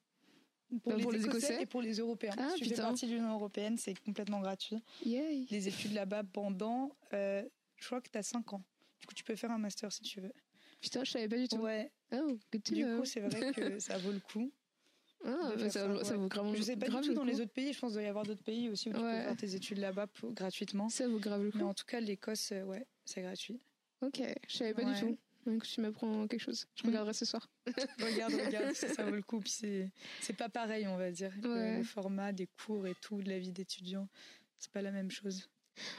[0.82, 2.34] Pour, les, pour les Écossais, et pour les Européens.
[2.38, 4.82] Ah, si tu fais partie de l'Union Européenne, c'est complètement gratuit.
[5.04, 5.46] Yay.
[5.50, 7.44] Les études là-bas pendant, euh,
[7.76, 8.64] je crois que tu as 5 ans.
[9.00, 10.32] Du coup, tu peux faire un master si tu veux.
[10.80, 11.58] Putain, je savais pas du tout.
[11.58, 12.98] Ouais, Oh, good to du know.
[12.98, 14.52] coup, c'est vrai que ça vaut le coup.
[15.24, 17.52] Ah, bah, ça, ça, vaut grave, Je sais pas grave du tout dans les autres
[17.52, 17.72] pays.
[17.72, 19.18] Je pense qu'il doit y avoir d'autres pays aussi où tu Ouais.
[19.18, 20.88] peux faire tes études là-bas gratuitement.
[20.88, 21.58] Ça vaut grave le coup.
[21.58, 23.60] Mais en tout cas, l'Écosse, euh, ouais, c'est gratuit.
[24.02, 24.94] Ok, je savais pas Ouais.
[24.94, 25.18] du tout.
[25.46, 26.66] Donc tu m'apprends quelque chose.
[26.74, 26.86] Je Mm.
[26.88, 27.48] regarderai ce soir.
[28.00, 29.40] Regarde, regarde, ça, ça vaut le coup.
[29.40, 29.90] Puis c'est,
[30.20, 31.32] c'est pas pareil, on va dire.
[31.42, 31.76] Le- Ouais.
[31.78, 34.08] Le, format des cours et tout, de la vie d'étudiant,
[34.58, 35.48] c'est pas la même chose.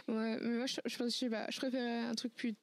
[0.07, 2.55] Ouais, mais moi je, je pense, je préférais un truc plus,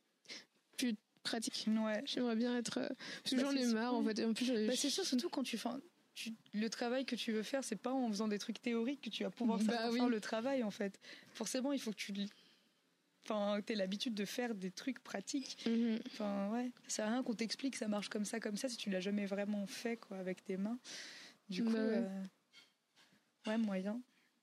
[0.76, 1.66] plus pratique.
[1.68, 2.02] Ouais.
[2.06, 2.78] J'aimerais bien être.
[2.78, 2.88] euh,
[3.22, 4.18] Parce que Bah, j'en ai marre en fait.
[4.18, 5.68] Et En plus, Bah, c'est sûr, surtout quand tu fais.
[6.14, 9.10] tu- le travail que tu veux faire, c'est pas en faisant des trucs théoriques que
[9.10, 9.98] tu vas pouvoir Bah oui.
[9.98, 11.00] faire le travail en fait.
[11.32, 12.12] Forcément, il faut que tu
[13.24, 15.64] enfin, aies l'habitude de faire des trucs pratiques.
[15.66, 15.98] Mhm.
[16.06, 16.70] Enfin, ouais.
[16.88, 19.00] Ça sert à rien qu'on t'explique ça marche comme ça, comme ça, si tu l'as
[19.00, 20.78] jamais vraiment fait quoi, avec tes mains.
[21.48, 22.04] Du coup, Bah ouais.
[22.04, 22.24] euh,
[23.46, 24.00] ouais, moyen.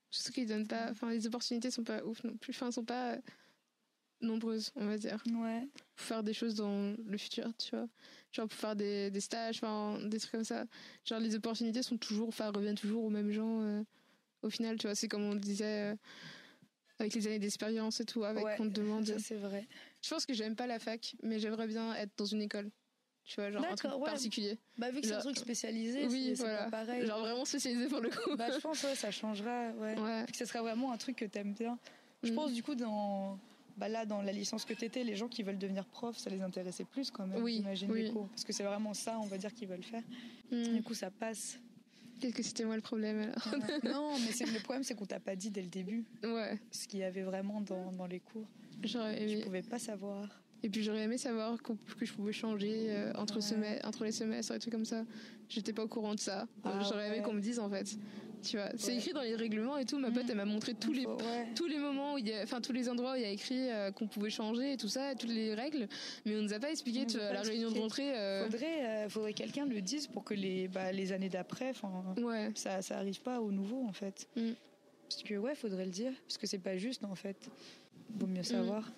[0.10, 0.90] Surtout qu'ils donnent pas.
[0.92, 2.52] Enfin, les opportunités sont pas ouf non plus.
[2.52, 3.18] Enfin, sont pas euh,
[4.22, 5.24] nombreuses, on va dire.
[5.34, 5.68] Ouais.
[5.96, 7.88] Pour faire des choses dans le futur, tu vois.
[8.32, 10.66] Genre pour faire des, des stages, enfin, des trucs comme ça.
[11.06, 12.28] Genre les opportunités sont toujours.
[12.28, 13.62] Enfin, reviennent toujours aux mêmes gens.
[13.62, 13.84] euh,
[14.42, 15.94] au final, tu vois, c'est comme on disait.
[15.94, 15.96] euh,
[17.02, 19.06] avec les années d'expérience et tout, avec Ouais, qu'on te demande.
[19.06, 19.68] Ça, c'est vrai.
[20.02, 22.70] Je pense que j'aime pas la fac, mais j'aimerais bien être dans une école.
[23.24, 24.06] Tu vois, genre un truc ouais.
[24.06, 24.58] particulier.
[24.78, 26.64] Bah, vu que c'est un truc spécialisé, Oui, c'est c'est voilà.
[26.66, 27.06] pas pareil.
[27.06, 28.36] Genre vraiment spécialisé pour le coup.
[28.36, 29.70] Bah, je pense, ouais, ça changera.
[29.80, 29.98] Ouais.
[30.00, 30.26] Ouais.
[30.30, 31.78] que ce sera vraiment un truc que t'aimes bien.
[32.24, 32.36] Je Mm.
[32.36, 33.38] pense du coup dans
[33.78, 36.42] bah là dans la licence que t'étais, les gens qui veulent devenir prof, ça les
[36.42, 37.42] intéressait plus quand même.
[37.42, 38.04] Oui, j'imagine oui.
[38.04, 40.04] les cours, parce que c'est vraiment ça, on va dire qu'ils veulent faire.
[40.52, 40.62] Hmm.
[40.76, 41.58] Du coup, ça passe.
[42.22, 43.54] Peut-être que c'était moi le problème alors.
[43.60, 43.90] Ouais.
[43.92, 46.60] non, mais c'est le problème, c'est qu'on t'a pas dit dès le début Ouais.
[46.72, 48.48] ce qu'il y avait vraiment dans, dans les cours.
[48.84, 49.42] J'aurais aimé.
[49.44, 50.30] pouvais pas savoir.
[50.64, 53.42] Et puis j'aurais aimé savoir que je pouvais changer euh, entre, Ouais.
[53.42, 55.04] semestres, entre les semestres et trucs comme ça.
[55.50, 56.48] J'étais pas au courant de ça.
[56.64, 57.98] Ah j'aurais aimé qu'on me dise en fait.
[58.44, 58.98] Tu vois, c'est Ouais.
[58.98, 59.98] écrit dans les règlements et tout.
[60.00, 60.32] Ma pote, Mm.
[60.32, 61.48] elle m'a montré tous les ouais.
[61.56, 63.30] tous les moments où il y a, enfin tous les endroits où il y a
[63.30, 65.88] écrit euh, qu'on pouvait changer et tout ça, toutes les règles,
[66.26, 68.14] mais on nous a pas expliqué tu à la réunion de rentrée.
[68.16, 72.04] euh, Faudrait, euh, faudrait quelqu'un le dise pour que les, bah, les années d'après, enfin,
[72.18, 72.50] Ouais.
[72.56, 74.28] ça, ça arrive pas au nouveau en fait.
[74.36, 74.52] Mm.
[75.10, 77.50] Parce que ouais, faudrait le dire, parce que c'est pas juste en fait.
[78.10, 78.32] Vaut Mm.
[78.32, 78.92] mieux savoir.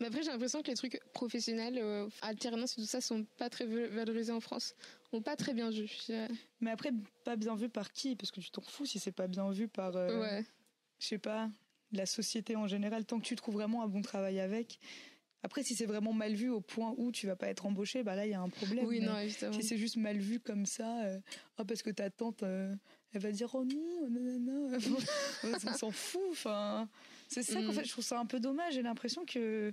[0.00, 3.50] Mais après, j'ai l'impression que les trucs professionnels, euh, alternance et tout ça, sont pas
[3.50, 4.74] très valorisés en France.
[5.12, 5.90] Ont pas très bien vu.
[6.60, 6.90] Mais après,
[7.24, 8.16] pas bien vu par qui?
[8.16, 10.44] Parce que tu t'en fous si c'est pas bien vu par, euh, Ouais.
[10.98, 11.50] je sais pas,
[11.92, 13.04] la société en général.
[13.04, 14.78] Tant que tu trouves vraiment un bon travail avec,
[15.44, 18.14] Après, si c'est vraiment mal vu au point où tu vas pas être embauché, bah
[18.14, 18.86] là, il y a un problème.
[18.86, 19.52] Oui, non, évidemment.
[19.54, 21.18] Si c'est juste mal vu comme ça, euh,
[21.58, 22.72] oh, parce que ta tante, euh,
[23.12, 24.78] elle va dire oh non, nanana,
[25.42, 26.22] on s'en fout.
[26.30, 26.88] Enfin,
[27.32, 27.74] c'est ça qu'en Mm.
[27.74, 28.74] fait, je trouve ça un peu dommage.
[28.74, 29.72] J'ai l'impression que,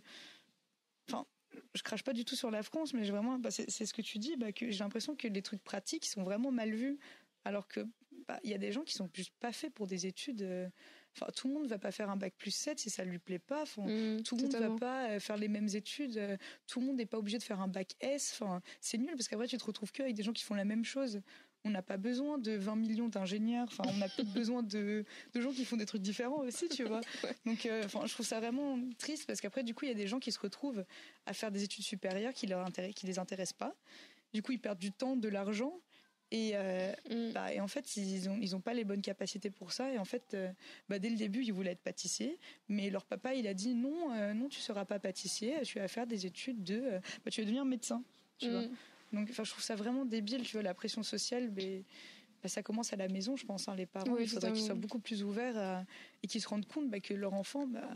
[1.10, 1.26] enfin,
[1.74, 4.02] je crache pas du tout sur la France, mais j'ai vraiment, bah, c'est ce que
[4.02, 6.98] tu dis, bah, que j'ai l'impression que les trucs pratiques sont vraiment mal vus,
[7.46, 7.82] alors que
[8.28, 10.72] bah, il y a des gens qui sont juste pas faits pour des études.
[11.16, 13.40] Enfin, tout le monde va pas faire un bac plus 7 si ça lui plaît
[13.40, 13.64] pas.
[13.64, 14.76] Enfin, Mm, tout le monde totalement.
[14.76, 16.18] va pas euh, faire les mêmes études.
[16.18, 16.38] euh,
[16.68, 18.32] Tout le monde n'est pas obligé de faire un bac S.
[18.40, 20.66] Enfin, c'est nul parce qu'après tu te retrouves que avec des gens qui font la
[20.66, 21.22] même chose.
[21.66, 23.68] On n'a pas besoin de 20 millions d'ingénieurs.
[23.70, 25.04] Enfin, on a peut-être besoin de,
[25.34, 27.02] de gens qui font des trucs différents aussi, tu vois.
[27.46, 29.96] Donc, euh, enfin, je trouve ça vraiment triste parce qu'après, du coup, il y a
[29.96, 30.86] des gens qui se retrouvent
[31.26, 33.76] à faire des études supérieures qui leur qui les intéressent pas.
[34.34, 35.82] Du coup, ils perdent du temps, de l'argent.
[36.32, 37.32] Et, euh, Mm.
[37.34, 39.92] bah, et en fait, ils ont, ils ont pas les bonnes capacités pour ça.
[39.92, 40.52] Et en fait, euh,
[40.88, 42.38] bah, dès le début, ils voulaient être pâtissiers.
[42.68, 45.56] Mais leur papa, il a dit non, euh, non, tu seras pas pâtissier.
[45.64, 46.80] Tu vas faire des études de.
[46.82, 48.04] euh, bah, tu vas devenir médecin.
[48.38, 48.62] Tu vois.
[48.62, 48.76] Mm.
[49.14, 50.44] Donc, enfin, je trouve ça vraiment débile.
[50.44, 51.84] Tu vois, la pression sociale, mais,
[52.44, 53.68] bah, ça commence à la maison, je pense.
[53.68, 55.84] hein, les parents, Oui, il faudrait qu'ils soient beaucoup plus ouverts à-
[56.22, 57.90] et qu'ils se rendent compte bah, que leur enfant, bah,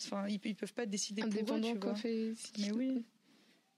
[0.00, 1.94] enfin, ils, ils peuvent pas décider pour eux, tu vois.
[1.96, 2.34] Fait...
[2.60, 3.04] Mais oui,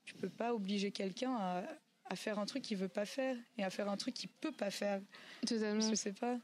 [0.04, 1.64] tu peux pas obliger quelqu'un à,
[2.06, 4.52] à faire un truc qu'il veut pas faire et à faire un truc qu'il peut
[4.52, 5.00] pas faire.
[5.46, 5.88] Totalement.
[5.88, 6.38] Je sais pas.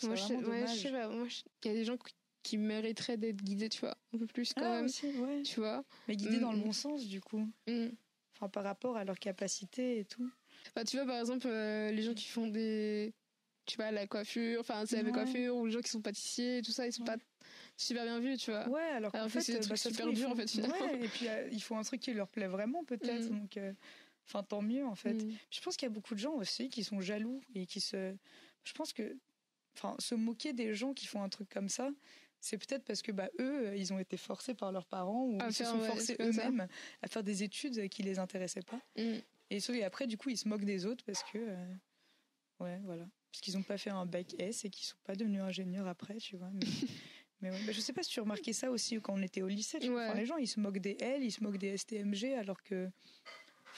[0.00, 1.08] Je Moi, je, ouais, je sais pas.
[1.08, 1.96] Moi, je- il y a des gens
[2.42, 4.86] qui- mériteraient d'être guidés, tu vois, un peu plus quand Ah, même.
[4.86, 5.42] aussi, ouais.
[5.42, 5.84] Tu vois.
[6.06, 6.62] Mais guidés dans le Mm.
[6.62, 7.46] bon sens, du coup.
[7.66, 7.88] Mm.
[8.34, 10.30] Enfin, par rapport à leurs capacités et tout.
[10.74, 13.12] Bah, tu vois, par exemple, euh, les gens qui font des.
[13.66, 16.62] Tu vois, la coiffure, enfin, c'est la coiffure, ou les gens qui sont pâtissiers et
[16.62, 17.16] tout ça, ils sont Ouais.
[17.18, 17.22] pas
[17.76, 18.66] super bien vus, tu vois.
[18.66, 20.30] Ouais, alors qu'en Alors que fait, c'est des trucs ça se super ils durs, en
[20.30, 20.74] font- fait, finalement.
[20.86, 23.28] Ouais, et puis euh, il faut un truc qui leur plaît vraiment, peut-être.
[23.30, 23.40] Mm.
[23.40, 23.72] Donc, euh,
[24.28, 25.14] enfin, tant mieux, en fait.
[25.14, 25.32] Mm.
[25.50, 28.14] Je pense qu'il y a beaucoup de gens aussi qui sont jaloux et qui se.
[28.64, 29.16] Je pense que.
[29.76, 31.90] Enfin, se moquer des gens qui font un truc comme ça,
[32.40, 35.38] c'est peut-être parce que bah, eux, euh, ils ont été forcés par leurs parents ou
[35.46, 36.66] ils se sont ouais, forcés eux-mêmes
[37.02, 38.80] à faire des études qui les intéressaient pas.
[38.96, 39.18] Mm.
[39.50, 41.38] Et, et après, du coup, ils se moquent des autres parce que.
[41.38, 41.74] euh,
[42.60, 43.06] ouais, voilà.
[43.30, 46.16] Parce qu'ils n'ont pas fait un bac S et qu'ils sont pas devenus ingénieurs après,
[46.16, 46.50] tu vois.
[46.52, 46.60] Mais,
[47.40, 47.62] mais ouais.
[47.66, 49.78] Bah, je sais pas si tu remarquais ça aussi quand on était au lycée.
[49.78, 50.02] Tu vois.
[50.02, 50.08] Ouais.
[50.08, 52.90] Enfin, les gens, ils se moquent des L, ils se moquent des STMG, alors que.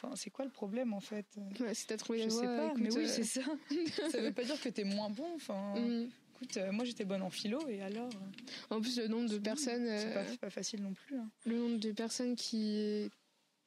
[0.03, 1.27] Enfin, c'est quoi le problème en fait?
[1.61, 3.43] Ouais, si t'as trouvé Je la sais voie, pas, écoute, mais oui, euh, c'est ça.
[4.11, 5.27] ça veut pas dire que t'es moins bon.
[5.37, 6.09] Enfin, mm.
[6.37, 8.09] écoute, euh, moi j'étais bonne en philo et alors.
[8.09, 11.17] euh, En plus, le nombre de personnes, C'est pas, pas facile non plus.
[11.19, 11.29] hein.
[11.45, 13.11] le nombre de personnes qui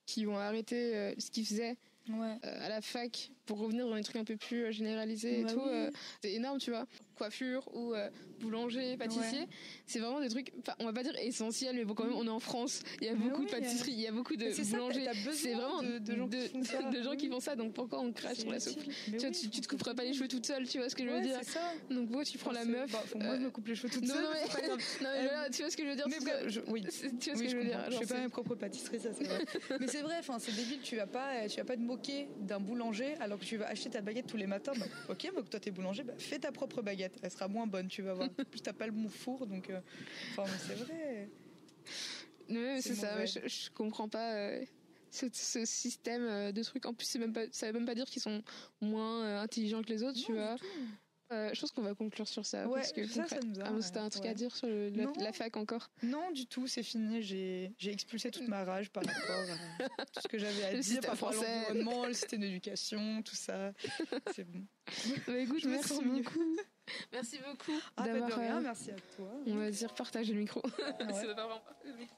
[0.06, 1.78] qui ont arrêté ce qu'ils faisaient
[2.10, 2.36] Ouais.
[2.44, 5.54] à la fac pour revenir dans des trucs un peu plus euh, généralisés et Bah
[5.54, 5.70] tout, oui.
[5.72, 5.92] euh,
[6.22, 6.86] c'est énorme, tu vois.
[7.16, 9.48] Coiffure ou euh, boulanger, pâtissier, Ouais.
[9.86, 12.30] c'est vraiment des trucs, on va pas dire essentiels, mais bon, quand même, on est
[12.30, 14.46] en France, il y a Mais beaucoup oui, de pâtisseries, il y a beaucoup de
[14.72, 15.08] boulangers.
[15.34, 16.90] C'est vraiment de, de gens qui font ça.
[16.90, 18.82] de gens qui font ça, donc pourquoi on crache sur la soupe?
[18.82, 20.96] tu, vois, oui, tu, tu te couperais pas les cheveux toute seule, tu vois ce
[20.96, 21.40] que je veux Ouais, dire?
[21.44, 21.72] ça.
[21.90, 22.92] Donc, bon, tu prends la Enfin, meuf.
[22.92, 24.24] bah, moi, je euh, me coupe les cheveux toute seule.
[24.24, 24.78] non, mais, non,
[25.10, 26.82] Euh, voilà, tu vois ce que je veux dire Mais je- oui.
[27.20, 29.24] Tu vois ce que je veux dire Je fais pas mes propres pâtisseries, ça c'est
[29.26, 29.46] vrai.
[29.80, 30.82] Mais c'est vrai, enfin, c'est débile.
[30.82, 33.90] Tu vas pas, tu vas pas te moquer d'un boulanger alors que tu vas acheter
[33.90, 34.74] ta baguette tous les matins.
[34.78, 37.18] Bah, ok, bah, toi t'es boulanger, bah, fais ta propre baguette.
[37.22, 38.30] Elle sera moins bonne, tu vas voir.
[38.30, 39.70] En plus, t'as pas le bon four, donc.
[39.70, 39.80] euh,
[40.32, 41.30] Enfin, mais c'est vrai.
[42.50, 44.66] Mais C'est ça, je, je comprends pas euh,
[45.12, 46.86] ce, ce système euh, de trucs.
[46.86, 48.44] En plus, c'est même pas, ça veut même pas dire qu'ils sont
[48.82, 50.56] moins euh, intelligents que les autres, tu vois.
[51.32, 52.68] Euh, je pense qu'on va conclure sur ça.
[52.68, 54.90] Ouais, parce que ça, ça nous a, Ah, C'était un truc à dire sur le-
[55.20, 55.90] la, fac encore.
[56.04, 57.22] Non, du tout, c'est fini.
[57.24, 59.56] J'ai expulsé toute ma rage par rapport
[60.00, 61.56] à tout ce que j'avais à Le dire par rapport à français.
[61.70, 63.72] l'environnement, le système d'éducation, tout ça.
[64.36, 64.66] C'est bon.
[65.28, 66.56] Bah, écoute, merci beaucoup.
[67.14, 69.32] Merci beaucoup Ah, d'avoir, rien, euh, merci à toi.
[69.48, 70.62] on va dire, partagé le micro.
[71.00, 72.14] Ouais.